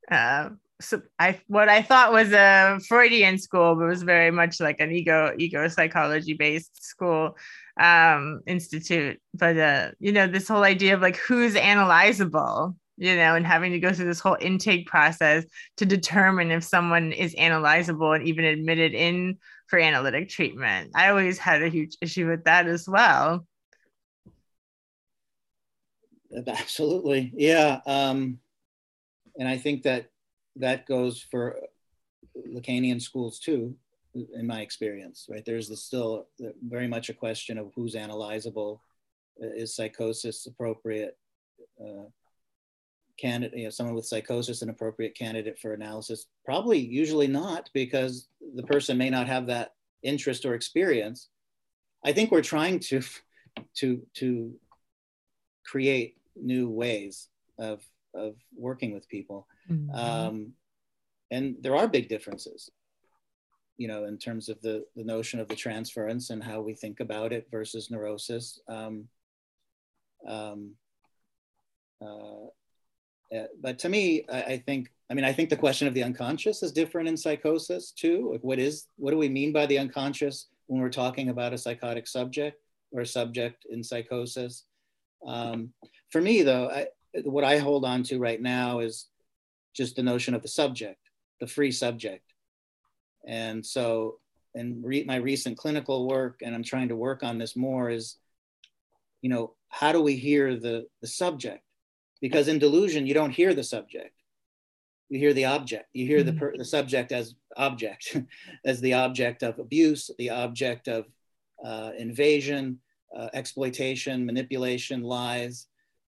[0.10, 0.50] uh,
[0.82, 4.91] so I what I thought was a Freudian school, but was very much like an
[4.91, 7.38] ego ego psychology based school
[7.80, 9.20] um, institute.
[9.34, 13.72] But uh, you know, this whole idea of like who's analyzable, you know, and having
[13.72, 15.46] to go through this whole intake process
[15.78, 20.92] to determine if someone is analyzable and even admitted in for analytic treatment.
[20.96, 23.46] I always had a huge issue with that as well.
[26.48, 27.80] Absolutely, yeah.
[27.86, 28.40] Um,
[29.38, 30.08] and I think that
[30.58, 31.58] that goes for
[32.54, 33.76] Lacanian schools too,
[34.14, 35.44] in my experience, right?
[35.46, 36.28] There's the still
[36.62, 38.80] very much a question of who's analyzable.
[39.38, 41.18] Is psychosis appropriate?
[41.80, 42.10] Uh,
[43.22, 46.26] candidate, you know, someone with psychosis an appropriate candidate for analysis?
[46.44, 51.30] Probably, usually not, because the person may not have that interest or experience.
[52.04, 53.02] I think we're trying to
[53.76, 54.54] to to
[55.66, 57.28] create new ways
[57.60, 59.48] of of working with people.
[59.70, 59.96] Mm-hmm.
[59.96, 60.54] Um,
[61.30, 62.70] and there are big differences,
[63.78, 67.00] you know, in terms of the, the notion of the transference and how we think
[67.00, 68.60] about it versus neurosis.
[68.68, 69.08] Um,
[70.28, 70.76] um,
[72.02, 72.48] uh,
[73.36, 76.04] uh, but to me, I, I, think, I mean, I think the question of the
[76.04, 78.30] unconscious is different in psychosis too.
[78.32, 81.58] Like what is, what do we mean by the unconscious when we're talking about a
[81.58, 84.65] psychotic subject or a subject in psychosis?
[85.26, 85.72] Um,
[86.10, 86.88] for me though, I,
[87.24, 89.08] what I hold on to right now is
[89.74, 91.00] just the notion of the subject,
[91.39, 92.34] the free subject.
[93.26, 94.17] And so,
[94.56, 98.17] in re- my recent clinical work, and I'm trying to work on this more, is,
[99.22, 101.63] you know, how do we hear the, the subject?
[102.22, 104.14] Because in delusion, you don't hear the subject.
[105.10, 105.90] You hear the object.
[105.94, 108.18] You hear the, per- the subject as object,
[108.66, 111.06] as the object of abuse, the object of
[111.66, 112.80] uh, invasion,
[113.16, 115.68] uh, exploitation, manipulation, lies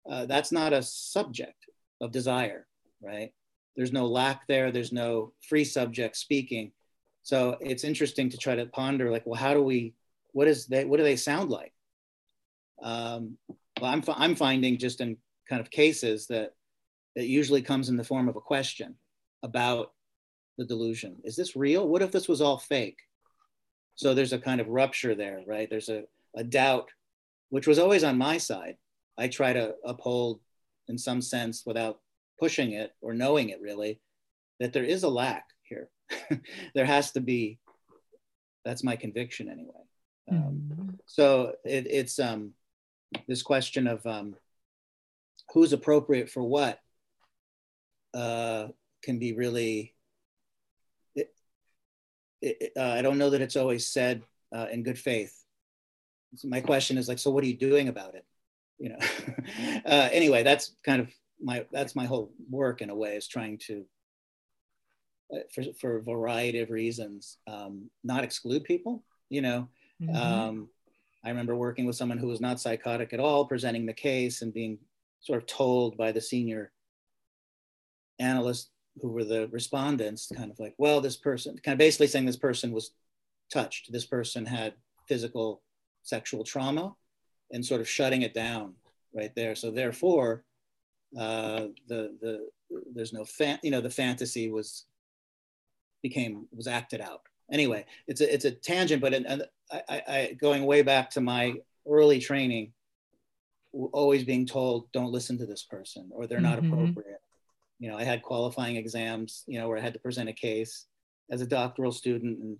[0.09, 1.66] uh, that's not a subject
[2.01, 2.66] of desire,
[3.01, 3.33] right?
[3.77, 4.70] There's no lack there.
[4.72, 6.72] There's no free subject speaking.
[7.22, 9.94] So it's interesting to try to ponder, like, well, how do we?
[10.33, 10.85] What is they?
[10.85, 11.72] What do they sound like?
[12.83, 13.38] Um,
[13.81, 15.16] well, I'm I'm finding just in
[15.48, 16.55] kind of cases that
[17.14, 18.94] it usually comes in the form of a question
[19.42, 19.92] about
[20.59, 21.16] the delusion.
[21.24, 21.88] Is this real?
[21.88, 22.98] What if this was all fake?
[23.94, 25.68] So there's a kind of rupture there, right?
[25.68, 26.05] There's a,
[26.37, 26.90] a doubt,
[27.50, 28.76] which was always on my side.
[29.18, 30.40] I try to uphold
[30.88, 32.00] in some sense without
[32.38, 34.00] pushing it or knowing it really
[34.61, 35.88] that there is a lack here.
[36.74, 37.59] there has to be,
[38.64, 39.85] that's my conviction anyway.
[40.31, 40.88] Um, mm-hmm.
[41.07, 42.52] So it, it's um,
[43.28, 44.35] this question of um,
[45.52, 46.80] who's appropriate for what
[48.14, 48.68] uh,
[49.02, 49.94] can be really,
[51.14, 51.32] it,
[52.40, 54.22] it, uh, I don't know that it's always said
[54.54, 55.36] uh, in good faith.
[56.36, 58.24] So my question is like, so what are you doing about it?
[58.82, 58.98] you know
[59.86, 61.08] uh, anyway that's kind of
[61.40, 63.84] my that's my whole work in a way is trying to
[65.32, 69.68] uh, for, for a variety of reasons um, not exclude people you know
[70.02, 70.14] mm-hmm.
[70.14, 70.68] um,
[71.24, 74.52] i remember working with someone who was not psychotic at all presenting the case and
[74.52, 74.78] being
[75.22, 76.72] sort of told by the senior
[78.18, 82.26] analysts who were the respondents kind of like well this person kind of basically saying
[82.26, 82.92] this person was
[83.50, 84.74] touched this person had
[85.08, 85.62] physical
[86.02, 86.94] sexual trauma
[87.52, 88.74] and sort of shutting it down
[89.14, 89.54] right there.
[89.54, 90.44] So therefore,
[91.18, 92.48] uh, the the
[92.94, 94.87] there's no fan, you know, the fantasy was
[96.02, 97.22] became was acted out.
[97.50, 101.54] Anyway, it's a it's a tangent, but and I, I going way back to my
[101.87, 102.72] early training,
[103.72, 106.72] always being told don't listen to this person or they're not mm-hmm.
[106.72, 107.20] appropriate.
[107.78, 110.87] You know, I had qualifying exams, you know, where I had to present a case
[111.30, 112.58] as a doctoral student and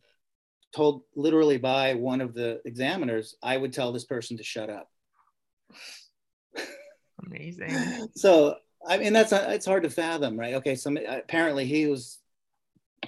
[0.75, 4.89] told literally by one of the examiners, I would tell this person to shut up.
[7.27, 8.09] Amazing.
[8.17, 8.57] So,
[8.87, 10.55] I mean, that's not, it's hard to fathom, right?
[10.55, 12.19] Okay, so apparently he was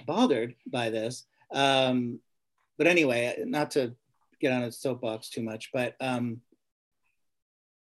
[0.05, 1.25] bothered by this.
[1.51, 2.19] Um,
[2.77, 3.93] but anyway, not to
[4.39, 6.41] get on a soapbox too much, but um,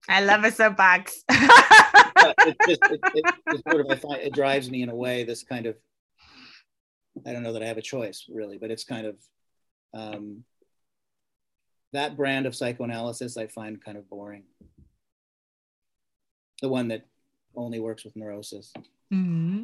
[0.08, 1.24] I love a soapbox.
[3.30, 5.24] it, drives me in a way.
[5.24, 5.76] This kind of,
[7.26, 9.16] I don't know that I have a choice really, but it's kind of
[9.94, 10.44] um,
[11.94, 14.44] that brand of psychoanalysis I find kind of boring.
[16.62, 17.06] The one that
[17.56, 18.72] only works with neurosis.
[19.12, 19.64] Mm-hmm.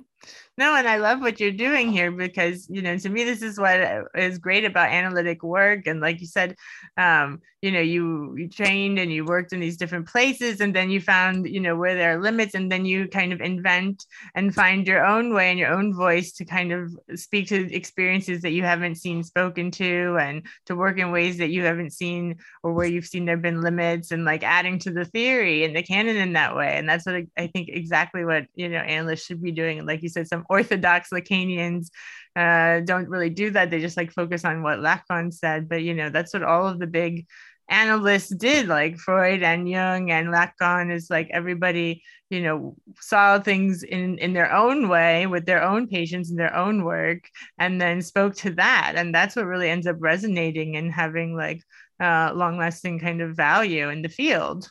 [0.57, 3.59] No, and I love what you're doing here because, you know, to me, this is
[3.59, 3.79] what
[4.15, 5.85] is great about analytic work.
[5.85, 6.55] And like you said,
[6.97, 10.89] um, you know, you, you trained and you worked in these different places and then
[10.89, 14.55] you found, you know, where there are limits and then you kind of invent and
[14.55, 18.51] find your own way and your own voice to kind of speak to experiences that
[18.51, 22.71] you haven't seen spoken to and to work in ways that you haven't seen or
[22.71, 25.83] where you've seen there have been limits and like adding to the theory and the
[25.83, 26.77] canon in that way.
[26.77, 29.85] And that's what I think exactly what, you know, analysts should be doing.
[29.85, 31.89] Like you said, some orthodox Lacanians
[32.35, 33.69] uh, don't really do that.
[33.69, 35.69] They just like focus on what Lacan said.
[35.69, 37.25] But you know, that's what all of the big
[37.69, 40.91] analysts did, like Freud and Jung and Lacan.
[40.91, 45.87] Is like everybody, you know, saw things in in their own way with their own
[45.87, 47.27] patients and their own work,
[47.57, 48.93] and then spoke to that.
[48.95, 51.61] And that's what really ends up resonating and having like
[51.99, 54.69] uh, long lasting kind of value in the field.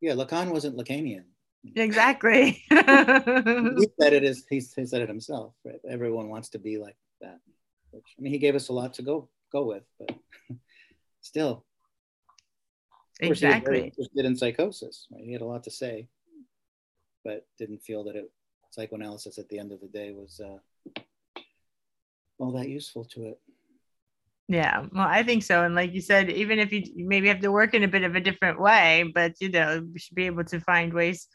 [0.00, 1.24] Yeah, Lacan wasn't Lacanian.
[1.76, 2.62] Exactly.
[2.70, 5.54] he said it he, he said it himself.
[5.64, 5.80] Right?
[5.88, 7.40] Everyone wants to be like that.
[7.90, 10.16] Which, I mean, he gave us a lot to go go with, but
[11.20, 11.64] still.
[13.20, 13.76] Exactly.
[13.76, 15.06] He was interested in psychosis.
[15.10, 15.24] Right?
[15.24, 16.08] He had a lot to say,
[17.24, 18.30] but didn't feel that it
[18.70, 21.00] psychoanalysis at the end of the day was uh,
[22.38, 23.40] all that useful to it.
[24.48, 25.64] Yeah, well, I think so.
[25.64, 28.14] And like you said, even if you maybe have to work in a bit of
[28.14, 31.28] a different way, but you know, we should be able to find ways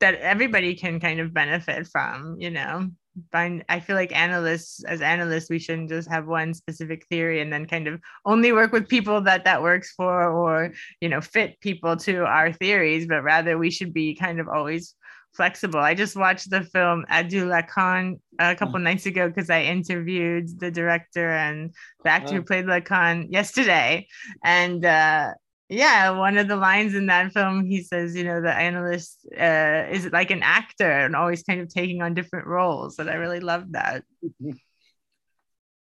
[0.00, 2.88] that everybody can kind of benefit from, you know.
[3.30, 7.52] Find I feel like analysts as analysts, we shouldn't just have one specific theory and
[7.52, 11.60] then kind of only work with people that that works for or, you know, fit
[11.60, 14.96] people to our theories, but rather we should be kind of always
[15.34, 15.80] flexible.
[15.80, 18.84] I just watched the film Adieu Lacan a couple mm.
[18.84, 24.06] nights ago because I interviewed the director and the actor who played Lacan yesterday.
[24.44, 25.34] And uh,
[25.68, 29.86] yeah, one of the lines in that film, he says, you know, the analyst uh,
[29.90, 32.98] is like an actor and always kind of taking on different roles.
[32.98, 34.04] And I really love that.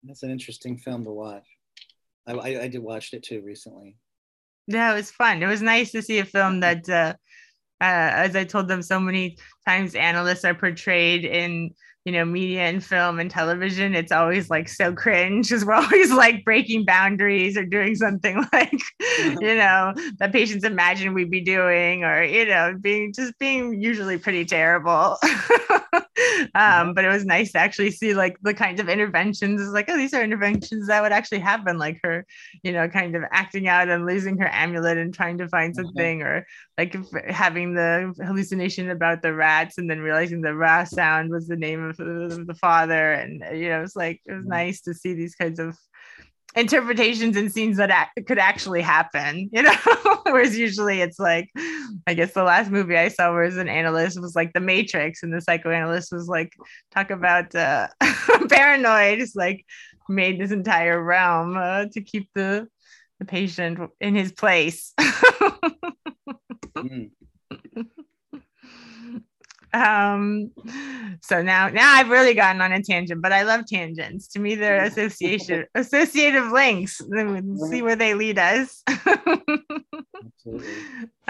[0.03, 1.45] That's an interesting film to watch.
[2.28, 3.97] I, I, I did watched it too recently.
[4.67, 5.41] Yeah, it was fun.
[5.41, 7.13] It was nice to see a film that uh,
[7.82, 11.72] uh, as I told them so many times, analysts are portrayed in
[12.06, 13.93] you know media and film and television.
[13.93, 18.82] It's always like so cringe because we're always like breaking boundaries or doing something like
[19.20, 24.18] you know that patients imagine we'd be doing, or you know being just being usually
[24.18, 25.18] pretty terrible.
[26.55, 29.61] Um, but it was nice to actually see like the kinds of interventions.
[29.61, 32.26] It's like, oh, these are interventions that would actually happen, like her,
[32.63, 35.86] you know, kind of acting out and losing her amulet and trying to find mm-hmm.
[35.86, 36.45] something, or
[36.78, 36.95] like
[37.28, 41.84] having the hallucination about the rats and then realizing the ra sound was the name
[41.84, 43.13] of the, the father.
[43.13, 44.49] And you know, it's like it was mm-hmm.
[44.49, 45.78] nice to see these kinds of
[46.56, 49.76] interpretations and scenes that act- could actually happen, you know,
[50.24, 51.49] whereas usually it's like,
[52.08, 55.34] I guess the last movie I saw was an analyst was like The Matrix, and
[55.34, 56.54] the psychoanalyst was like,
[56.91, 57.88] talk about uh,
[58.49, 59.66] paranoid, just like
[60.10, 62.68] made this entire realm uh, to keep the
[63.20, 64.93] the patient in his place.
[66.76, 67.12] mm
[69.74, 70.51] um
[71.22, 74.28] so now now i've really gotten on a tangent but i love tangents.
[74.30, 77.01] To me they're association associative links.
[77.69, 78.84] See where they lead us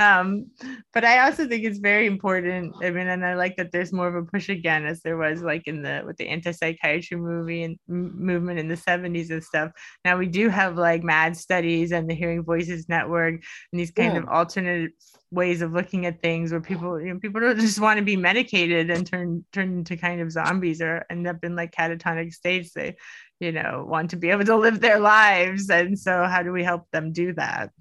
[0.01, 0.47] um
[0.93, 4.07] but i also think it's very important i mean and i like that there's more
[4.07, 7.77] of a push again as there was like in the with the anti-psychiatry movie and
[7.89, 9.71] m- movement in the 70s and stuff.
[10.05, 13.35] Now we do have like mad studies and the hearing voices network
[13.71, 14.19] and these kind yeah.
[14.19, 14.91] of alternate
[15.31, 18.17] ways of looking at things where people you know people don't just want to be
[18.17, 22.71] medicated and turn turn into kind of zombies or end up in like catatonic states.
[22.73, 22.95] They
[23.39, 25.69] you know want to be able to live their lives.
[25.69, 27.71] And so how do we help them do that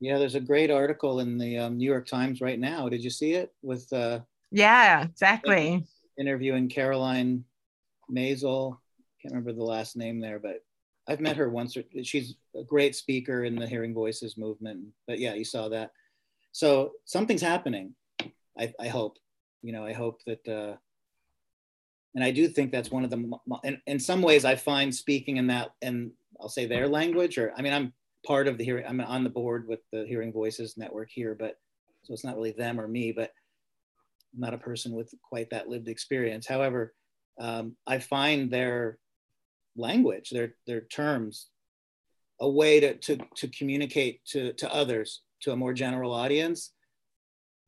[0.00, 3.10] yeah there's a great article in the um, new york times right now did you
[3.10, 4.18] see it with uh
[4.50, 5.86] yeah exactly
[6.18, 7.44] interviewing caroline
[8.08, 8.80] Mazel.
[9.22, 10.62] can't remember the last name there but
[11.10, 11.76] I've met her once.
[12.04, 14.86] She's a great speaker in the Hearing Voices movement.
[15.08, 15.90] But yeah, you saw that.
[16.52, 17.96] So something's happening.
[18.56, 19.18] I, I hope,
[19.62, 20.76] you know, I hope that, uh,
[22.14, 25.36] and I do think that's one of the, in, in some ways I find speaking
[25.36, 27.92] in that, and I'll say their language, or I mean, I'm
[28.26, 31.56] part of the hearing, I'm on the board with the Hearing Voices Network here, but
[32.02, 33.30] so it's not really them or me, but
[34.34, 36.46] I'm not a person with quite that lived experience.
[36.46, 36.94] However,
[37.38, 38.98] um, I find their
[39.76, 41.48] language, their their terms,
[42.40, 46.72] a way to to, to communicate to, to others to a more general audience,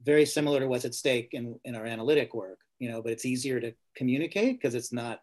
[0.05, 3.25] very similar to what's at stake in, in our analytic work, you know, but it's
[3.25, 5.21] easier to communicate because it's not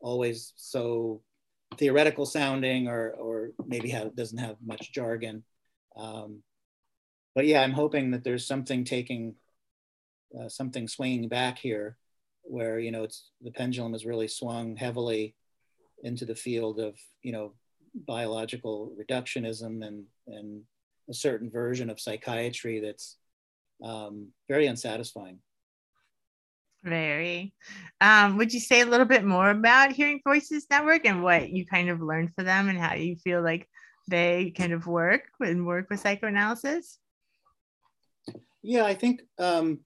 [0.00, 1.20] always so
[1.78, 5.44] theoretical sounding or, or maybe have, doesn't have much jargon.
[5.96, 6.42] Um,
[7.34, 9.34] but yeah, I'm hoping that there's something taking,
[10.38, 11.96] uh, something swinging back here,
[12.42, 15.34] where you know it's the pendulum has really swung heavily
[16.02, 17.54] into the field of you know
[17.94, 20.62] biological reductionism and and
[21.08, 23.16] a certain version of psychiatry that's
[23.82, 25.38] um, very unsatisfying.
[26.82, 27.54] Very.
[28.00, 31.64] Um, would you say a little bit more about Hearing Voices Network and what you
[31.64, 33.68] kind of learned for them and how you feel like
[34.08, 36.98] they kind of work and work with psychoanalysis?
[38.62, 39.80] Yeah, I think um,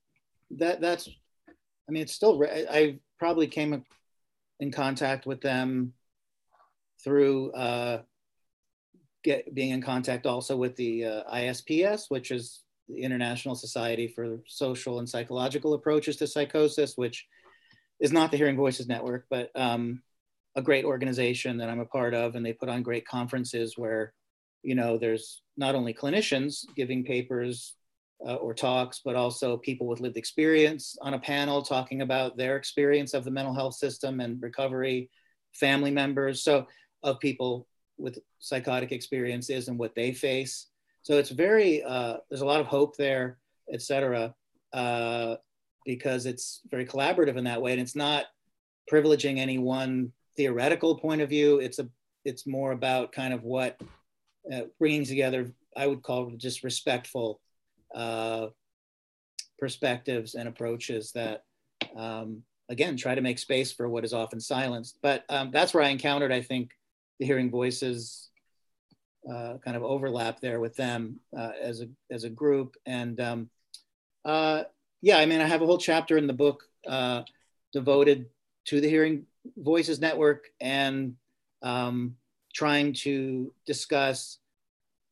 [0.52, 1.08] that that's.
[1.88, 2.42] I mean, it's still.
[2.44, 3.84] I probably came
[4.60, 5.92] in contact with them
[7.04, 8.02] through uh,
[9.22, 14.38] get being in contact also with the uh, ISPS, which is the International Society for
[14.46, 17.26] Social and Psychological Approaches to Psychosis, which
[18.00, 20.02] is not the Hearing Voices Network, but um,
[20.54, 24.12] a great organization that I'm a part of, and they put on great conferences where,
[24.62, 27.74] you know, there's not only clinicians giving papers
[28.26, 32.56] uh, or talks, but also people with lived experience on a panel talking about their
[32.56, 35.10] experience of the mental health system and recovery,
[35.52, 36.66] family members, so
[37.02, 37.66] of people
[37.98, 40.68] with psychotic experiences and what they face.
[41.06, 43.38] So it's very, uh, there's a lot of hope there,
[43.72, 44.34] et cetera,
[44.72, 45.36] uh,
[45.84, 47.70] because it's very collaborative in that way.
[47.70, 48.24] And it's not
[48.92, 51.60] privileging any one theoretical point of view.
[51.60, 51.88] It's a,
[52.24, 53.80] it's more about kind of what
[54.52, 57.40] uh, bringing together, I would call just respectful
[57.94, 58.48] uh,
[59.60, 61.44] perspectives and approaches that,
[61.96, 64.98] um, again, try to make space for what is often silenced.
[65.04, 66.72] But um, that's where I encountered, I think,
[67.20, 68.30] the hearing voices
[69.30, 72.76] uh, kind of overlap there with them uh, as a as a group.
[72.86, 73.50] And um,
[74.24, 74.64] uh,
[75.02, 77.22] yeah, I mean, I have a whole chapter in the book uh,
[77.72, 78.26] devoted
[78.66, 81.14] to the Hearing Voices Network and
[81.62, 82.16] um,
[82.54, 84.38] trying to discuss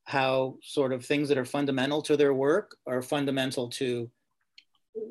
[0.05, 4.11] how sort of things that are fundamental to their work are fundamental to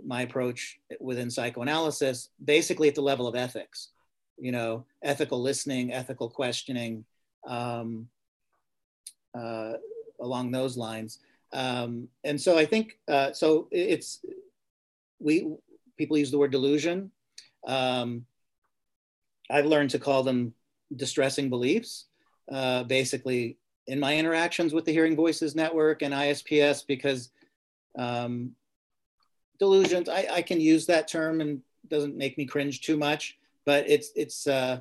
[0.05, 3.89] my approach within psychoanalysis, basically at the level of ethics,
[4.37, 7.05] you know, ethical listening, ethical questioning,
[7.47, 8.07] um,
[9.33, 9.73] uh,
[10.19, 11.19] along those lines.
[11.51, 14.25] Um, and so I think uh, so it's
[15.19, 15.47] we
[15.97, 17.11] people use the word delusion.
[17.65, 18.25] Um,
[19.49, 20.53] I've learned to call them
[20.95, 22.05] distressing beliefs.
[22.51, 23.57] Uh, basically,
[23.87, 27.29] in my interactions with the Hearing Voices Network and ISPS, because
[27.97, 28.51] um,
[29.59, 33.87] delusions, I, I, can use that term and doesn't make me cringe too much, but
[33.87, 34.79] it's it's uh,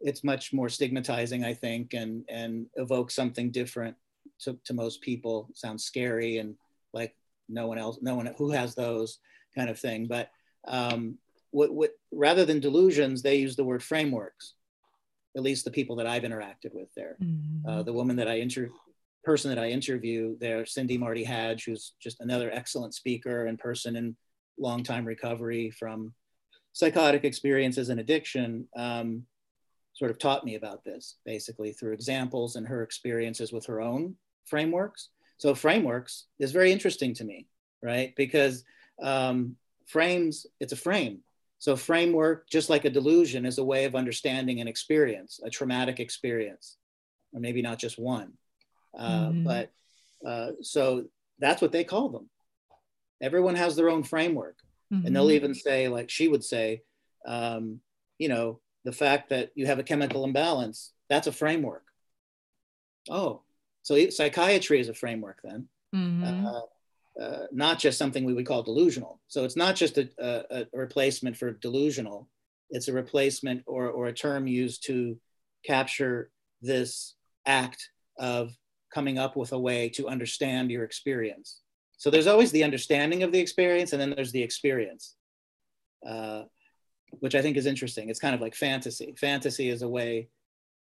[0.00, 3.96] it's much more stigmatizing, I think, and and evokes something different
[4.40, 5.48] to, to most people.
[5.54, 6.54] sounds scary and
[6.92, 7.14] like
[7.48, 9.18] no one else, no one who has those
[9.54, 10.06] kind of thing.
[10.06, 10.30] But
[10.66, 11.18] um,
[11.50, 14.54] what, what rather than delusions, they use the word frameworks.
[15.36, 17.16] At least the people that I've interacted with there.
[17.22, 17.68] Mm-hmm.
[17.68, 18.70] Uh, the woman that I inter
[19.24, 23.94] person that I interview there, Cindy Marty Hadge, who's just another excellent speaker and person
[23.96, 24.16] in
[24.58, 26.14] long time recovery from
[26.72, 28.68] psychotic experiences and addiction.
[28.76, 29.24] Um,
[29.98, 34.14] sort of taught me about this basically through examples and her experiences with her own
[34.44, 35.08] frameworks.
[35.38, 37.48] So frameworks is very interesting to me,
[37.82, 38.14] right?
[38.16, 38.64] Because
[39.02, 41.18] um, frames, it's a frame.
[41.58, 45.98] So framework, just like a delusion, is a way of understanding an experience, a traumatic
[45.98, 46.76] experience,
[47.32, 48.34] or maybe not just one.
[48.96, 49.44] Uh, mm-hmm.
[49.44, 49.72] But
[50.24, 51.06] uh, so
[51.40, 52.30] that's what they call them.
[53.20, 54.58] Everyone has their own framework,
[54.92, 55.04] mm-hmm.
[55.04, 55.34] and they'll mm-hmm.
[55.34, 56.82] even say, like she would say,
[57.26, 57.80] um,
[58.18, 61.84] you know, the fact that you have a chemical imbalance, that's a framework.
[63.10, 63.42] Oh,
[63.82, 66.46] so psychiatry is a framework then, mm-hmm.
[66.46, 69.20] uh, uh, not just something we would call delusional.
[69.28, 72.30] So it's not just a, a, a, replacement for delusional,
[72.70, 75.18] it's a replacement or, or a term used to
[75.66, 76.30] capture
[76.62, 77.14] this
[77.44, 78.56] act of
[78.90, 81.60] coming up with a way to understand your experience.
[81.98, 85.14] So there's always the understanding of the experience, and then there's the experience.
[86.06, 86.44] Uh,
[87.20, 88.08] which I think is interesting.
[88.08, 89.14] It's kind of like fantasy.
[89.18, 90.28] Fantasy is a way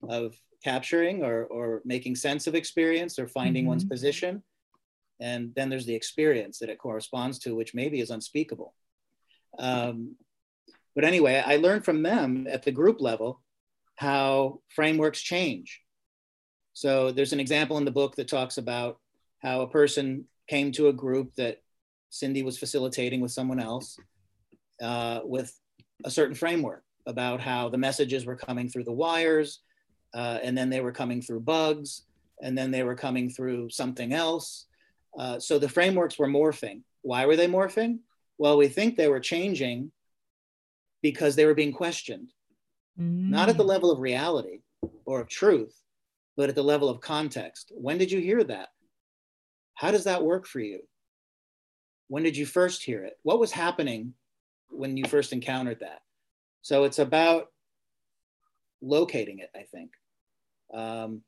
[0.07, 3.69] of capturing or, or making sense of experience or finding mm-hmm.
[3.69, 4.43] one's position.
[5.19, 8.73] And then there's the experience that it corresponds to, which maybe is unspeakable.
[9.57, 10.15] Um,
[10.95, 13.41] but anyway, I learned from them at the group level
[13.95, 15.81] how frameworks change.
[16.73, 18.99] So there's an example in the book that talks about
[19.39, 21.57] how a person came to a group that
[22.09, 23.97] Cindy was facilitating with someone else
[24.81, 25.53] uh, with
[26.05, 29.61] a certain framework about how the messages were coming through the wires,
[30.13, 32.03] uh, and then they were coming through bugs,
[32.41, 34.67] and then they were coming through something else.
[35.17, 36.81] Uh, so the frameworks were morphing.
[37.01, 37.99] Why were they morphing?
[38.37, 39.91] Well, we think they were changing
[41.01, 42.31] because they were being questioned,
[42.99, 43.29] mm.
[43.29, 44.61] not at the level of reality
[45.05, 45.75] or of truth,
[46.37, 47.71] but at the level of context.
[47.73, 48.69] When did you hear that?
[49.79, 50.81] how does that work for you?
[52.09, 53.13] When did you first hear it?
[53.23, 54.13] What was happening
[54.69, 56.01] when you first encountered that?
[56.61, 57.47] So it's about
[58.81, 59.91] locating it, I think.
[60.73, 61.21] Um,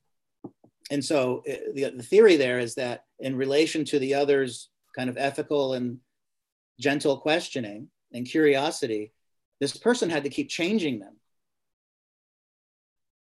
[0.91, 5.09] and so uh, the, the theory there is that in relation to the other's kind
[5.09, 5.97] of ethical and
[6.79, 9.13] gentle questioning and curiosity,
[9.59, 11.15] this person had to keep changing them.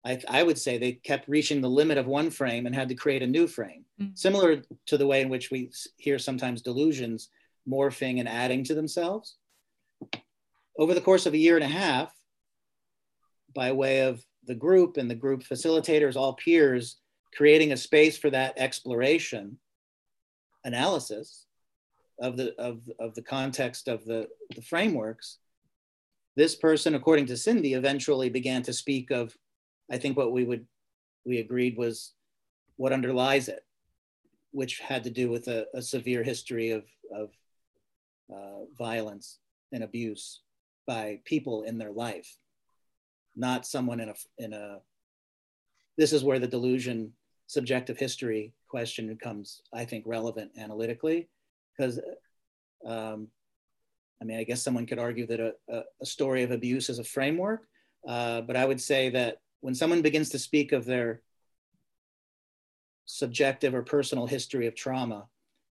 [0.03, 2.95] I, I, would say they kept reaching the limit of one frame and had to
[2.95, 4.15] create a new frame, mm-hmm.
[4.15, 7.29] similar to the way in which we hear sometimes delusions
[7.69, 9.35] morphing and adding to themselves.
[10.77, 12.13] Over the course of a year and a half,
[13.53, 16.97] by way of the group and the group facilitators, all peers,
[17.35, 19.57] creating a space for that exploration,
[20.63, 21.45] analysis
[22.19, 25.37] of the, of, of the context of the, the frameworks,
[26.35, 29.35] this person, according to Cindy, eventually began to speak of,
[29.91, 30.65] I think what we would,
[31.25, 32.13] we agreed was
[32.77, 33.65] what underlies it,
[34.51, 37.31] which had to do with a, a severe history of, of
[38.33, 39.39] uh, violence
[39.73, 40.41] and abuse
[40.85, 42.37] by people in their life,
[43.35, 44.79] not someone in a, in a,
[45.97, 47.13] this is where the delusion
[47.47, 51.29] subjective history question becomes, I think, relevant analytically,
[51.75, 51.99] because
[52.85, 53.27] um,
[54.21, 57.03] I mean, I guess someone could argue that a, a, story of abuse is a
[57.03, 57.67] framework,
[58.07, 61.21] uh, but I would say that when someone begins to speak of their
[63.05, 65.25] subjective or personal history of trauma,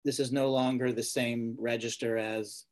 [0.04, 2.64] this is no longer the same register as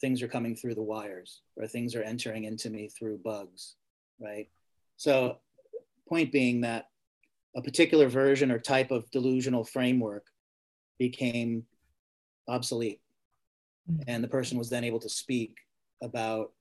[0.00, 3.76] things are coming through the wires or things are entering into me through bugs,
[4.20, 4.48] right?
[4.96, 5.38] So,
[6.08, 6.86] point being that
[7.56, 10.26] a particular version or type of delusional framework
[10.98, 11.64] became
[12.48, 13.00] obsolete.
[13.90, 14.02] Mm-hmm.
[14.08, 15.56] And the person was then able to speak
[16.02, 16.52] about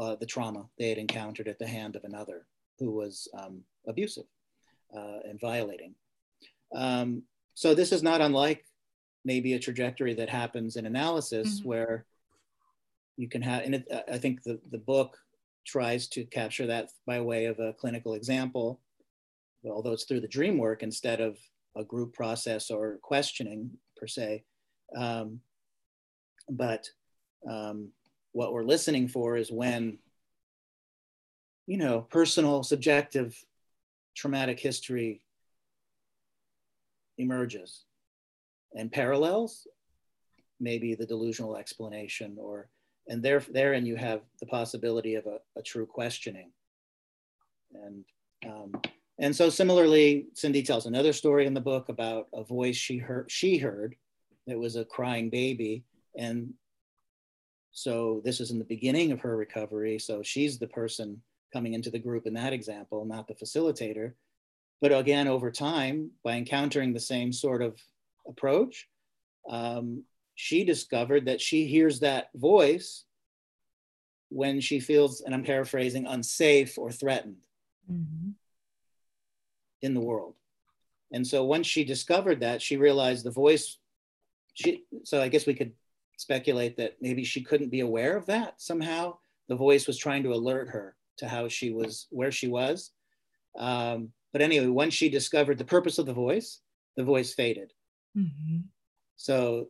[0.00, 2.46] uh, the trauma they had encountered at the hand of another
[2.78, 4.24] who was um, abusive
[4.96, 5.94] uh, and violating.
[6.74, 7.22] Um,
[7.54, 8.64] so this is not unlike
[9.24, 11.68] maybe a trajectory that happens in analysis mm-hmm.
[11.68, 12.06] where
[13.16, 15.18] you can have, and it, I think the, the book
[15.66, 18.80] tries to capture that by way of a clinical example
[19.68, 21.38] although it's through the dream work instead of
[21.76, 24.44] a group process or questioning per se.
[24.96, 25.40] Um,
[26.48, 26.88] but
[27.48, 27.90] um,
[28.32, 29.98] what we're listening for is when,
[31.66, 33.36] you know, personal, subjective,
[34.16, 35.22] traumatic history
[37.18, 37.84] emerges
[38.74, 39.66] and parallels
[40.60, 42.68] maybe the delusional explanation or
[43.08, 46.50] and there therein you have the possibility of a, a true questioning
[47.72, 48.04] and
[48.46, 48.72] um,
[49.20, 53.30] and so similarly, Cindy tells another story in the book about a voice she heard,
[53.30, 53.94] she heard
[54.46, 55.84] that was a crying baby.
[56.16, 56.54] And
[57.70, 59.98] so this is in the beginning of her recovery.
[59.98, 61.20] So she's the person
[61.52, 64.14] coming into the group in that example, not the facilitator.
[64.80, 67.78] But again, over time, by encountering the same sort of
[68.30, 68.88] approach,
[69.48, 70.04] um,
[70.34, 73.04] she discovered that she hears that voice
[74.30, 77.36] when she feels, and I'm paraphrasing, unsafe or threatened.
[77.90, 78.30] Mm-hmm
[79.82, 80.34] in the world.
[81.12, 83.78] And so once she discovered that, she realized the voice,
[84.54, 85.72] she, so I guess we could
[86.16, 89.16] speculate that maybe she couldn't be aware of that somehow.
[89.48, 92.92] The voice was trying to alert her to how she was, where she was.
[93.58, 96.60] Um, but anyway, once she discovered the purpose of the voice,
[96.96, 97.72] the voice faded.
[98.16, 98.58] Mm-hmm.
[99.16, 99.68] So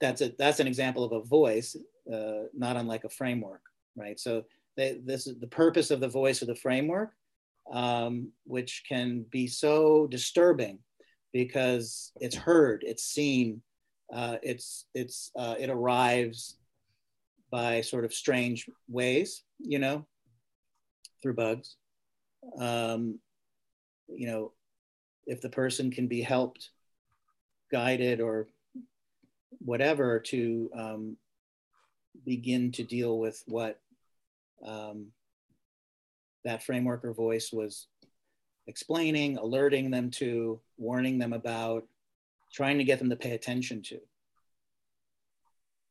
[0.00, 1.76] that's a that's an example of a voice,
[2.12, 3.62] uh, not unlike a framework,
[3.96, 4.18] right?
[4.18, 4.44] So
[4.76, 7.12] they, this is the purpose of the voice of the framework
[7.72, 10.78] um, which can be so disturbing
[11.32, 13.62] because it's heard, it's seen,
[14.12, 16.56] uh, it's it's uh, it arrives
[17.50, 20.06] by sort of strange ways, you know,
[21.22, 21.76] through bugs.
[22.58, 23.18] Um,
[24.08, 24.52] you know,
[25.26, 26.70] if the person can be helped,
[27.70, 28.48] guided, or
[29.58, 31.16] whatever to um,
[32.24, 33.80] begin to deal with what
[34.64, 35.06] um,
[36.44, 37.86] that framework or voice was
[38.66, 41.84] explaining, alerting them to, warning them about,
[42.52, 44.00] trying to get them to pay attention to,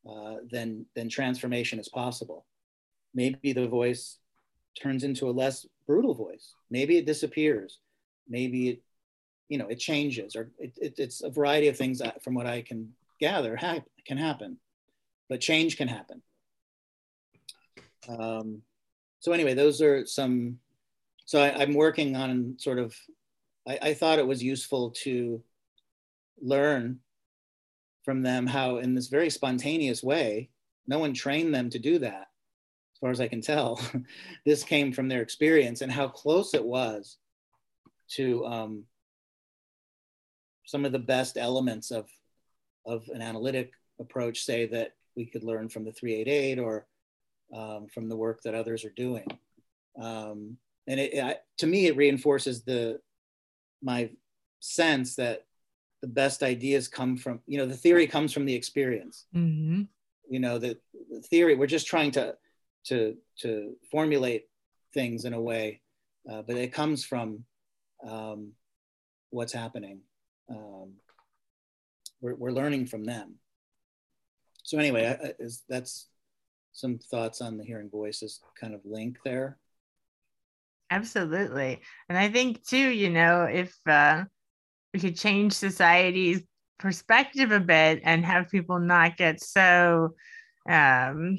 [0.09, 2.45] uh, then, then transformation is possible.
[3.13, 4.19] Maybe the voice
[4.81, 6.53] turns into a less brutal voice.
[6.69, 7.79] Maybe it disappears.
[8.29, 8.81] Maybe it,
[9.49, 12.45] you know, it changes, or it, it, it's a variety of things that, from what
[12.45, 14.57] I can gather ha- can happen.
[15.29, 16.21] But change can happen.
[18.07, 18.61] Um,
[19.19, 20.59] so anyway, those are some.
[21.25, 22.95] So I, am working on sort of.
[23.67, 25.41] I, I thought it was useful to
[26.41, 26.99] learn
[28.03, 30.49] from them how, in this very spontaneous way,
[30.87, 32.27] no one trained them to do that,
[32.93, 33.81] as far as I can tell.
[34.45, 37.17] this came from their experience and how close it was
[38.11, 38.83] to um,
[40.67, 42.05] some of the best elements of
[42.85, 46.85] of an analytic approach say that we could learn from the 388 or
[47.53, 49.25] um, from the work that others are doing.
[49.99, 52.99] Um, and it, it, to me, it reinforces the
[53.81, 54.09] my
[54.59, 55.45] sense that
[56.01, 59.25] the best ideas come from you know the theory comes from the experience.
[59.35, 59.83] Mm-hmm.
[60.29, 60.77] You know the,
[61.09, 62.35] the theory we're just trying to
[62.85, 64.45] to to formulate
[64.93, 65.81] things in a way,
[66.29, 67.43] uh, but it comes from
[68.07, 68.51] um,
[69.29, 70.01] what's happening.
[70.49, 70.93] Um,
[72.21, 73.35] we're, we're learning from them.
[74.63, 76.07] So anyway, I, I, is, that's
[76.73, 79.57] some thoughts on the hearing voices kind of link there.
[80.89, 84.23] Absolutely, and I think too, you know, if uh,
[84.93, 86.41] we could change society's
[86.79, 90.15] perspective a bit and have people not get so
[90.69, 91.37] um,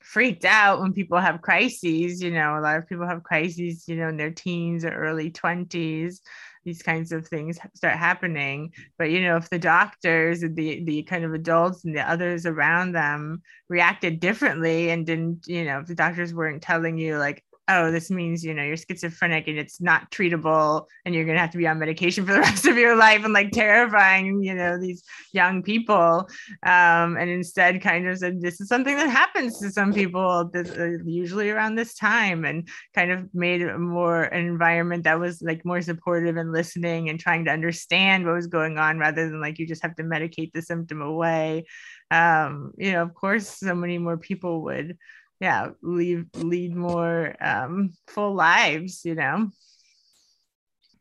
[0.00, 2.22] freaked out when people have crises.
[2.22, 5.30] You know, a lot of people have crises, you know, in their teens or early
[5.30, 6.20] 20s.
[6.64, 8.72] These kinds of things start happening.
[8.98, 12.92] But, you know, if the doctors, the, the kind of adults and the others around
[12.92, 17.90] them reacted differently and didn't, you know, if the doctors weren't telling you, like, oh,
[17.90, 21.52] this means, you know, you're schizophrenic and it's not treatable and you're going to have
[21.52, 24.78] to be on medication for the rest of your life and like terrifying, you know,
[24.78, 25.02] these
[25.32, 26.28] young people.
[26.64, 30.70] Um, and instead kind of said, this is something that happens to some people this,
[30.70, 35.40] uh, usually around this time and kind of made a more an environment that was
[35.40, 39.40] like more supportive and listening and trying to understand what was going on rather than
[39.40, 41.64] like you just have to medicate the symptom away.
[42.10, 44.98] Um, you know, of course, so many more people would
[45.40, 49.50] yeah lead lead more um full lives you know?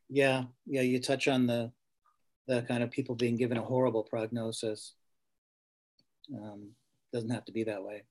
[0.10, 1.72] Yeah yeah you touch on the
[2.48, 4.94] the kind of people being given a horrible prognosis.
[6.34, 6.72] Um
[7.14, 8.04] doesn't have to be that way.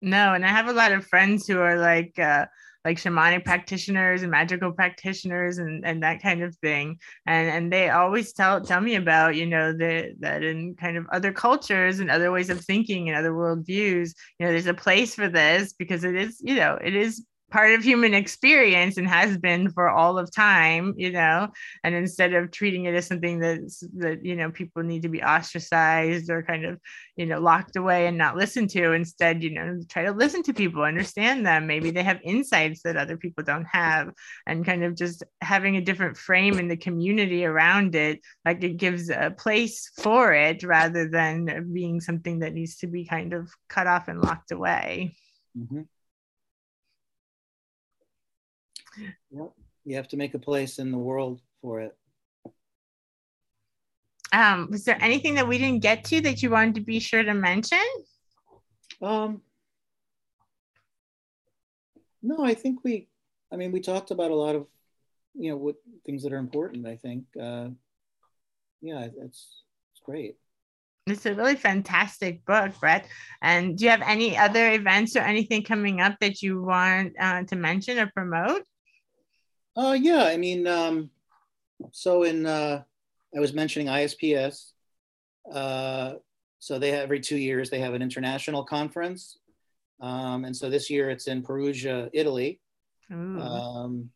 [0.00, 2.46] No and i have a lot of friends who are like uh
[2.84, 6.98] like shamanic practitioners and magical practitioners and, and that kind of thing.
[7.26, 11.06] And and they always tell tell me about, you know, the, that in kind of
[11.12, 15.14] other cultures and other ways of thinking and other worldviews, you know, there's a place
[15.14, 19.36] for this because it is, you know, it is part of human experience and has
[19.38, 21.48] been for all of time you know?
[21.84, 25.22] And instead of treating it as something that's that you know people need to be
[25.22, 26.80] ostracized or kind of
[27.16, 30.54] you know locked away and not listened to instead you know try to listen to
[30.54, 31.66] people understand them.
[31.66, 34.12] Maybe they have insights that other people don't have
[34.46, 38.76] and kind of just having a different frame in the community around it like it
[38.76, 43.50] gives a place for it rather than being something that needs to be kind of
[43.68, 45.14] cut off and locked away.
[45.58, 45.82] Mm-hmm.
[48.96, 49.52] Yep.
[49.84, 51.96] You have to make a place in the world for it.
[54.32, 57.22] Um, was there anything that we didn't get to that you wanted to be sure
[57.22, 57.78] to mention?
[59.02, 59.42] Um,
[62.22, 63.08] no, I think we,
[63.52, 64.66] I mean, we talked about a lot of,
[65.34, 66.86] you know, what things that are important.
[66.86, 67.68] I think, uh,
[68.82, 69.62] yeah, it's
[69.92, 70.36] it's great.
[71.06, 73.06] It's a really fantastic book, Brett.
[73.42, 77.42] And do you have any other events or anything coming up that you want uh,
[77.44, 78.62] to mention or promote?
[79.80, 81.08] Uh, yeah, I mean, um,
[81.90, 82.82] so in, uh,
[83.34, 84.72] I was mentioning ISPS.
[85.50, 86.14] Uh,
[86.58, 89.38] so they have every two years, they have an international conference.
[90.02, 92.60] Um, and so this year it's in Perugia, Italy.
[93.40, 94.10] Um,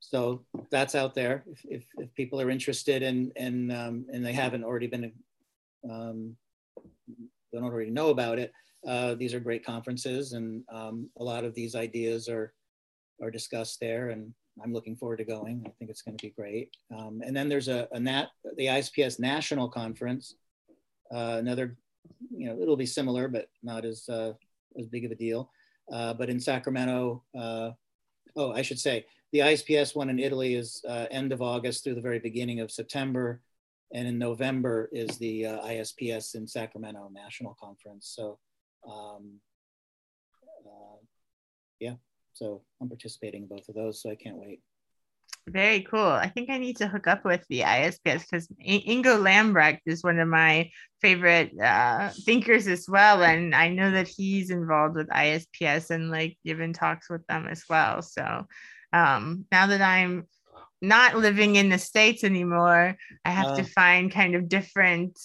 [0.00, 4.34] so that's out there if, if, if, people are interested and, and, um, and they
[4.34, 5.10] haven't already been,
[5.90, 6.36] um,
[7.50, 8.52] don't already know about it.
[8.86, 12.52] Uh, these are great conferences and um, a lot of these ideas are,
[13.22, 15.62] are discussed there and I'm looking forward to going.
[15.66, 16.70] I think it's going to be great.
[16.94, 20.34] Um, and then there's a, a nat, the ISPS National Conference,
[21.12, 21.76] uh, another,
[22.30, 24.32] you know, it'll be similar, but not as, uh,
[24.78, 25.50] as big of a deal.
[25.92, 27.70] Uh, but in Sacramento, uh,
[28.36, 31.94] oh, I should say, the ISPS one in Italy is uh, end of August through
[31.94, 33.40] the very beginning of September.
[33.94, 38.12] And in November is the uh, ISPS in Sacramento National Conference.
[38.14, 38.38] So,
[38.90, 39.40] um,
[41.82, 41.94] yeah,
[42.32, 44.02] so I'm participating in both of those.
[44.02, 44.60] So I can't wait.
[45.48, 46.00] Very cool.
[46.00, 50.20] I think I need to hook up with the ISPS because Ingo Lambrecht is one
[50.20, 50.70] of my
[51.00, 53.24] favorite uh, thinkers as well.
[53.24, 57.64] And I know that he's involved with ISPS and like given talks with them as
[57.68, 58.02] well.
[58.02, 58.46] So
[58.92, 60.28] um, now that I'm
[60.80, 65.18] not living in the States anymore, I have uh, to find kind of different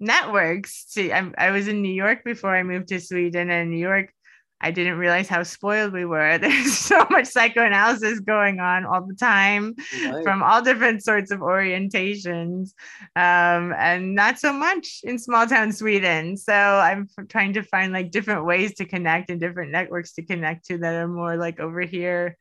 [0.00, 3.78] networks to I, I was in New York before I moved to Sweden and New
[3.78, 4.12] York
[4.60, 6.38] I didn't realize how spoiled we were.
[6.38, 10.22] There's so much psychoanalysis going on all the time right.
[10.22, 12.72] from all different sorts of orientations,
[13.14, 16.36] um, and not so much in small town Sweden.
[16.36, 20.66] So I'm trying to find like different ways to connect and different networks to connect
[20.66, 22.36] to that are more like over here.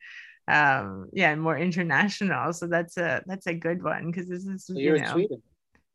[0.47, 2.53] Um, yeah, more international.
[2.53, 5.11] So that's a that's a good one because this is so you know.
[5.11, 5.41] Sweden.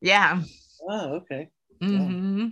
[0.00, 0.42] Yeah.
[0.88, 1.48] Oh, okay.
[1.80, 2.48] hmm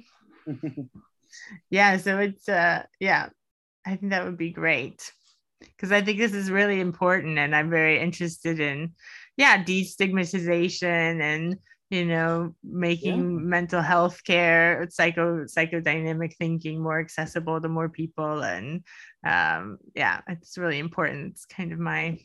[1.70, 1.98] yeah.
[1.98, 3.28] So it's uh yeah,
[3.86, 5.12] I think that would be great.
[5.60, 8.94] Because I think this is really important and I'm very interested in
[9.36, 11.56] yeah, destigmatization and
[11.90, 13.40] you know, making yeah.
[13.40, 18.42] mental health care, psycho psychodynamic thinking more accessible to more people.
[18.42, 18.84] And
[19.26, 21.32] um yeah, it's really important.
[21.32, 22.20] It's kind of my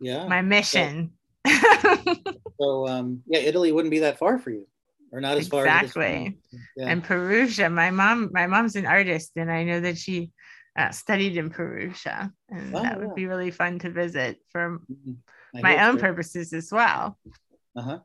[0.00, 1.12] yeah my mission.
[1.46, 2.14] So,
[2.60, 4.66] so um yeah, Italy wouldn't be that far for you
[5.12, 5.58] or not as exactly.
[5.58, 6.38] far exactly
[6.76, 6.88] yeah.
[6.88, 10.30] and perugia my mom my mom's an artist and i know that she
[10.78, 13.14] uh, studied in perugia and oh, that would yeah.
[13.14, 15.60] be really fun to visit for mm-hmm.
[15.60, 16.00] my own so.
[16.00, 17.18] purposes as well
[17.76, 17.98] uh-huh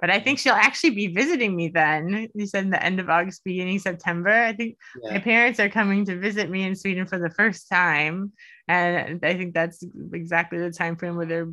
[0.00, 2.28] but I think she'll actually be visiting me then.
[2.34, 4.30] You said the end of August, beginning September.
[4.30, 5.14] I think yeah.
[5.14, 8.32] my parents are coming to visit me in Sweden for the first time,
[8.68, 9.82] and I think that's
[10.12, 11.52] exactly the time frame where they're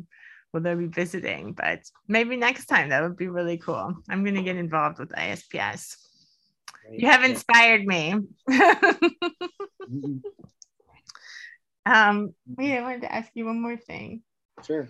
[0.52, 1.52] will they be visiting?
[1.52, 3.94] But maybe next time that would be really cool.
[4.08, 5.96] I'm going to get involved with ISPS.
[6.90, 8.14] You have inspired me.
[8.48, 10.16] mm-hmm.
[11.86, 14.22] um, wait, I wanted to ask you one more thing.
[14.64, 14.88] Sure.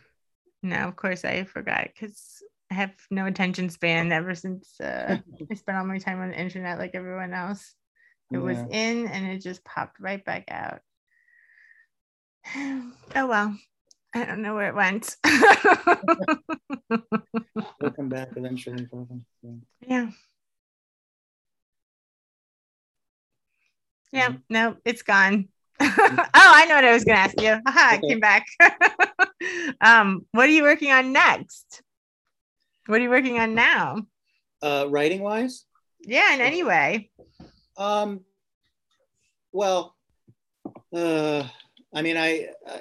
[0.62, 5.18] No, of course I forgot because I have no attention span ever since uh,
[5.50, 7.74] I spent all my time on the internet like everyone else.
[8.32, 8.42] It yeah.
[8.42, 10.80] was in and it just popped right back out.
[13.14, 13.56] Oh well,
[14.16, 15.14] I don't know where it went.
[17.80, 18.88] we'll come back eventually.
[19.86, 20.08] Yeah.
[24.12, 24.36] Yeah, mm-hmm.
[24.48, 25.48] no, it's gone.
[25.80, 25.86] oh,
[26.34, 27.60] I know what I was going to ask you.
[27.66, 28.08] Aha, okay.
[28.08, 28.46] came back.
[29.82, 31.82] um, what are you working on next?
[32.86, 34.06] What are you working on now?
[34.62, 35.66] Uh, writing wise?
[36.00, 37.10] Yeah, in any way.
[37.76, 38.20] Um,
[39.52, 39.94] well,
[40.94, 41.42] uh,
[41.92, 42.80] I mean, I, I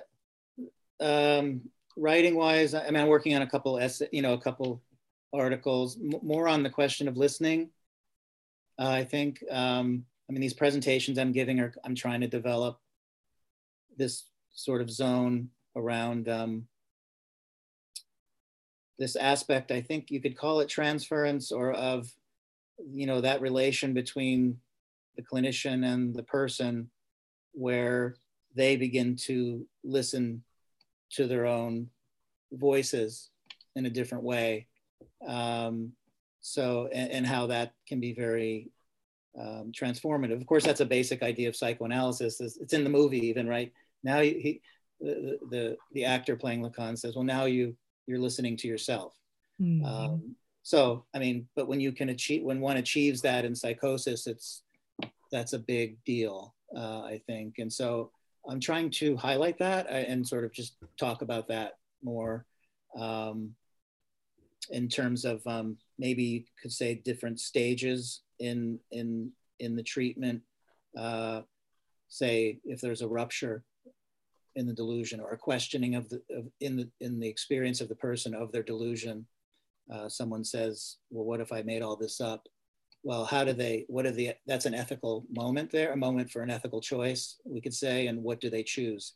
[1.00, 1.62] um,
[1.98, 4.82] writing wise, I mean, I'm working on a couple, essay, you know, a couple
[5.34, 7.70] articles, m- more on the question of listening.
[8.80, 12.80] Uh, I think, um, I mean, these presentations I'm giving are, I'm trying to develop
[13.98, 16.68] this sort of zone around um,
[18.98, 19.72] this aspect.
[19.72, 22.10] I think you could call it transference or of,
[22.92, 24.58] you know, that relation between
[25.16, 26.90] the clinician and the person
[27.54, 28.16] where
[28.54, 30.44] they begin to listen
[31.12, 31.90] to their own
[32.52, 33.30] voices
[33.76, 34.68] in a different way.
[35.26, 35.94] Um,
[36.42, 38.70] so, and, and, how that can be very
[39.40, 40.40] um, transformative.
[40.40, 42.40] Of course, that's a basic idea of psychoanalysis.
[42.40, 43.72] It's, in the movie, even right
[44.04, 44.22] now.
[44.22, 44.62] He,
[45.02, 47.76] the, the the actor playing Lacan says, "Well, now you
[48.08, 49.14] you're listening to yourself."
[49.60, 49.86] Mm-hmm.
[49.86, 54.26] Um, so, I mean, but when you can achieve, when one achieves that in psychosis,
[54.26, 54.64] it's
[55.32, 57.56] that's a big deal, uh, I think.
[57.60, 58.12] And so,
[58.48, 61.74] I'm trying to highlight that uh, and sort of just talk about that
[62.04, 62.46] more
[62.98, 63.52] um,
[64.72, 70.42] in terms of um, maybe you could say different stages in in in the treatment.
[70.98, 71.42] Uh,
[72.08, 73.64] say if there's a rupture
[74.56, 77.90] in the delusion or a questioning of the of, in the in the experience of
[77.90, 79.26] the person of their delusion.
[79.94, 82.48] Uh, someone says, "Well, what if I made all this up?"
[83.06, 86.42] Well, how do they, what are the, that's an ethical moment there, a moment for
[86.42, 89.14] an ethical choice, we could say, and what do they choose?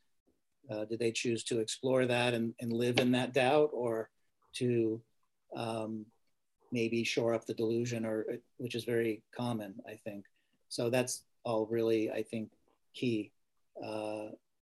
[0.70, 4.12] Uh, do they choose to explore that and, and live in that doubt or
[4.54, 5.02] to
[5.58, 6.06] um,
[6.72, 8.26] maybe shore up the delusion or,
[8.58, 10.26] which is very common, I think.
[10.68, 12.52] So that's all really, I think,
[12.94, 13.32] key
[13.84, 14.28] uh,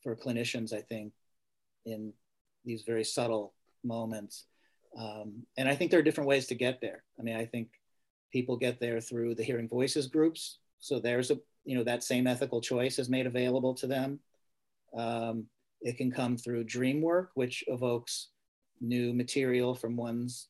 [0.02, 1.12] for clinicians, I think,
[1.86, 2.12] in
[2.64, 3.52] these very subtle
[3.84, 4.46] moments.
[4.98, 7.04] Um, and I think there are different ways to get there.
[7.16, 7.68] I mean, I think
[8.34, 10.58] people get there through the hearing voices groups.
[10.80, 14.18] So there's a, you know, that same ethical choice is made available to them.
[15.04, 15.46] Um,
[15.80, 18.30] it can come through dream work, which evokes
[18.80, 20.48] new material from one's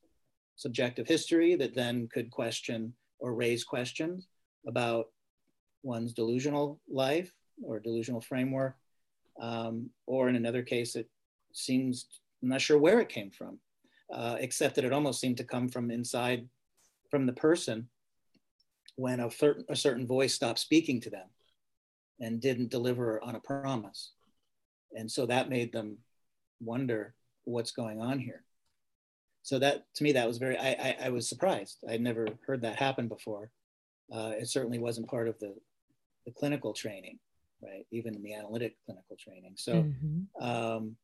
[0.57, 4.29] subjective history that then could question or raise questions
[4.67, 5.05] about
[5.83, 7.31] one's delusional life
[7.63, 8.77] or delusional framework.
[9.39, 11.09] Um, or in another case, it
[11.53, 12.07] seems,
[12.43, 13.59] I'm not sure where it came from,
[14.11, 16.49] uh, except that it almost seemed to come from inside
[17.15, 17.89] from the person
[18.97, 21.29] when a certain, a certain voice stopped speaking to them
[22.19, 24.11] and didn't deliver on a promise.
[24.99, 25.99] And so that made them
[26.59, 28.43] wonder what's going on here.
[29.43, 31.85] So that to me, that was very, I, I, I was surprised.
[31.89, 33.53] I'd never heard that happen before.
[34.13, 35.55] Uh, it certainly wasn't part of the,
[36.27, 37.21] the clinical training,
[37.63, 37.87] right?
[37.93, 39.55] Even in the analytic clinical training.
[39.55, 40.45] So mm-hmm.
[40.45, 40.97] um,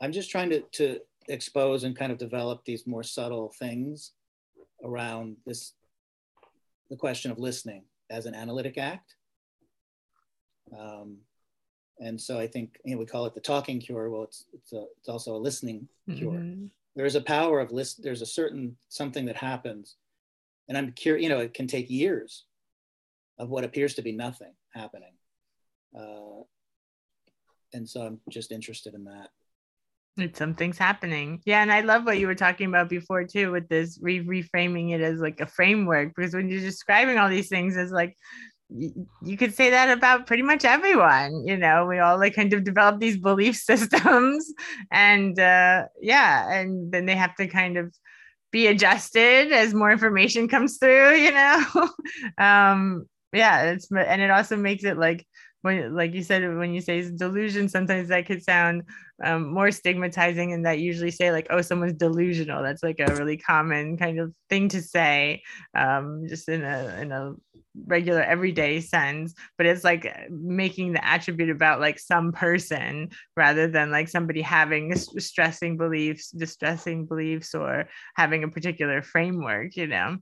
[0.00, 4.12] I'm just trying to, to expose and kind of develop these more subtle things
[4.84, 5.72] around this,
[6.88, 9.14] the question of listening as an analytic act.
[10.78, 11.18] Um,
[12.00, 14.08] and so I think you know we call it the talking cure.
[14.10, 16.32] Well, it's it's, a, it's also a listening cure.
[16.32, 16.66] Mm-hmm.
[16.96, 18.02] there is a power of list.
[18.02, 19.96] There's a certain something that happens,
[20.68, 21.22] and I'm curious.
[21.22, 22.44] You know, it can take years
[23.38, 25.12] of what appears to be nothing happening,
[25.98, 26.42] uh,
[27.74, 29.30] and so I'm just interested in that.
[30.16, 31.40] It's something's happening.
[31.46, 34.92] Yeah, and I love what you were talking about before too, with this re- reframing
[34.92, 36.14] it as like a framework.
[36.14, 38.16] Because when you're describing all these things as like
[39.22, 42.62] you could say that about pretty much everyone you know we all like kind of
[42.62, 44.52] develop these belief systems
[44.92, 47.92] and uh yeah and then they have to kind of
[48.52, 51.64] be adjusted as more information comes through you know
[52.38, 55.26] um yeah it's and it also makes it like
[55.62, 58.82] when like you said when you say delusion sometimes that could sound
[59.22, 62.62] um, more stigmatizing and that usually say like oh someone's delusional.
[62.62, 65.42] That's like a really common kind of thing to say
[65.74, 67.34] um, just in a in a
[67.86, 73.92] regular everyday sense but it's like making the attribute about like some person rather than
[73.92, 80.16] like somebody having stressing beliefs distressing beliefs or having a particular framework you know?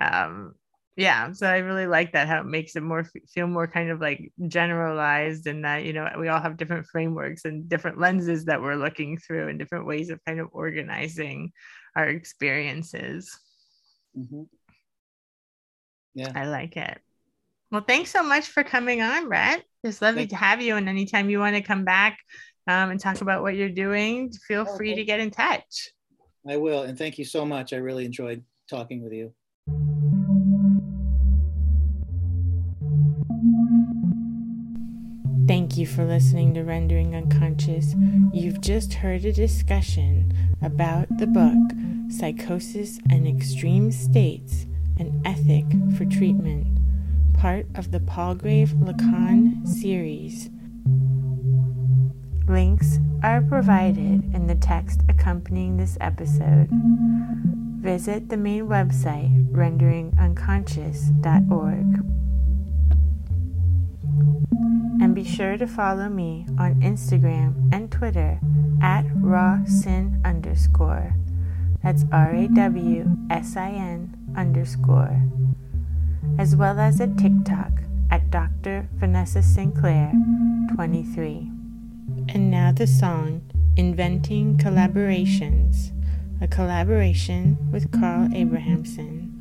[0.00, 0.54] Um,
[0.98, 4.00] yeah so i really like that how it makes it more feel more kind of
[4.00, 8.60] like generalized and that you know we all have different frameworks and different lenses that
[8.60, 11.52] we're looking through and different ways of kind of organizing
[11.94, 13.38] our experiences.
[14.16, 14.42] Mm-hmm.
[16.14, 16.32] yeah.
[16.34, 16.98] I like it.
[17.70, 19.62] Well thanks so much for coming on brett.
[19.84, 22.18] It's lovely to have you and anytime you want to come back
[22.66, 25.90] um, and talk about what you're doing feel oh, free to get in touch.
[26.48, 27.72] I will and thank you so much.
[27.72, 29.32] I really enjoyed talking with you
[35.78, 37.94] you for listening to Rendering Unconscious.
[38.32, 41.54] You've just heard a discussion about the book
[42.10, 44.66] Psychosis and Extreme States
[44.98, 45.66] An Ethic
[45.96, 46.66] for Treatment,
[47.34, 50.50] part of the Palgrave Lacan series.
[52.48, 56.66] Links are provided in the text accompanying this episode.
[57.80, 62.27] Visit the main website, renderingunconscious.org.
[65.00, 68.40] And be sure to follow me on Instagram and Twitter
[68.82, 71.14] at rawsin underscore.
[71.82, 75.22] That's R A W S I N underscore.
[76.38, 77.72] As well as at TikTok
[78.10, 78.88] at Dr.
[78.94, 80.12] Vanessa Sinclair
[80.74, 81.50] 23.
[82.28, 83.42] And now the song
[83.76, 85.92] Inventing Collaborations,
[86.40, 89.37] a collaboration with Carl Abrahamsson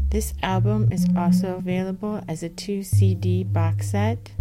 [0.10, 4.34] This album is also available as a 2 CD box set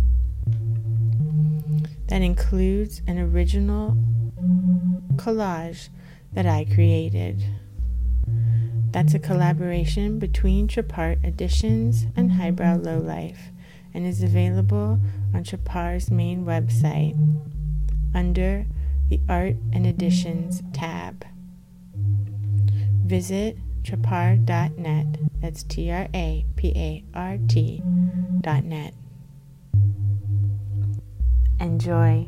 [2.09, 3.97] that includes an original
[5.15, 5.91] collage
[6.33, 7.45] that I created.
[8.93, 13.51] That's a collaboration between Trapart Editions and Highbrow Lowlife
[13.95, 14.99] and is available
[15.35, 17.17] on Trapart's main website
[18.15, 18.67] under
[19.09, 21.25] the Art and Editions tab.
[23.05, 25.19] Visit trapart.net.
[25.41, 28.95] That's T R A P A R T.net.
[31.59, 32.27] Enjoy.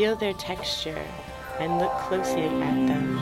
[0.00, 1.04] Feel their texture
[1.58, 3.16] and look closely at them.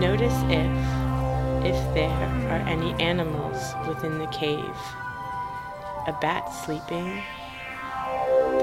[0.00, 2.08] Notice if, if there
[2.48, 4.78] are any animals within the cave.
[6.06, 7.22] A bat sleeping,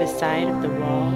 [0.00, 1.12] the side of the wall.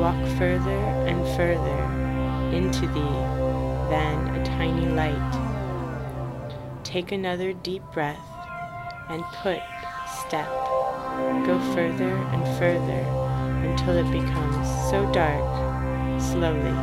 [0.00, 3.20] Walk further and further into thee,
[3.88, 6.82] then a tiny light.
[6.82, 8.18] Take another deep breath
[9.08, 9.60] and put
[10.26, 10.50] step
[11.46, 13.23] Go further and further
[13.64, 15.42] until it becomes so dark,
[16.20, 16.76] slowly.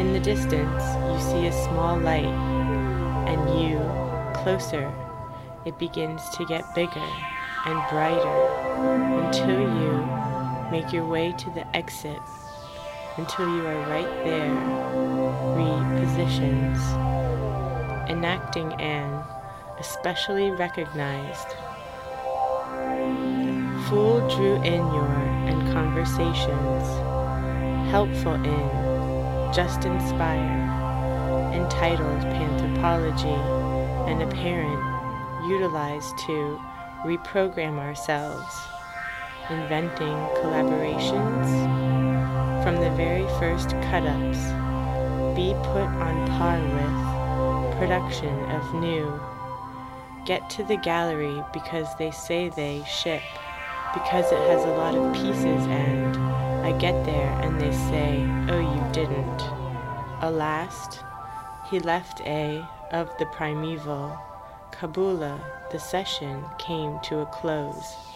[0.00, 2.24] In the distance, you see a small light,
[3.26, 3.78] and you,
[4.42, 4.92] closer,
[5.64, 7.08] it begins to get bigger
[7.66, 8.38] and brighter
[9.24, 12.20] until you make your way to the exit
[13.18, 14.54] until you are right there,
[15.56, 16.78] repositions,
[18.08, 19.24] enacting an
[19.80, 21.56] especially recognized.
[23.88, 25.08] Fool drew in your
[25.48, 26.84] and conversations,
[27.90, 33.40] helpful in, just inspire, entitled Panthropology,
[34.10, 36.60] and apparent, utilized to
[37.06, 38.54] reprogram ourselves,
[39.48, 41.48] inventing collaborations
[42.62, 44.38] from the very first cut ups,
[45.34, 49.18] be put on par with production of new.
[50.26, 53.22] Get to the gallery because they say they ship,
[53.94, 56.16] because it has a lot of pieces, and
[56.64, 59.42] I get there and they say, Oh, you didn't.
[60.20, 60.98] Alas,
[61.70, 64.18] he left a of the primeval.
[64.72, 68.07] Kabula, the session came to a close.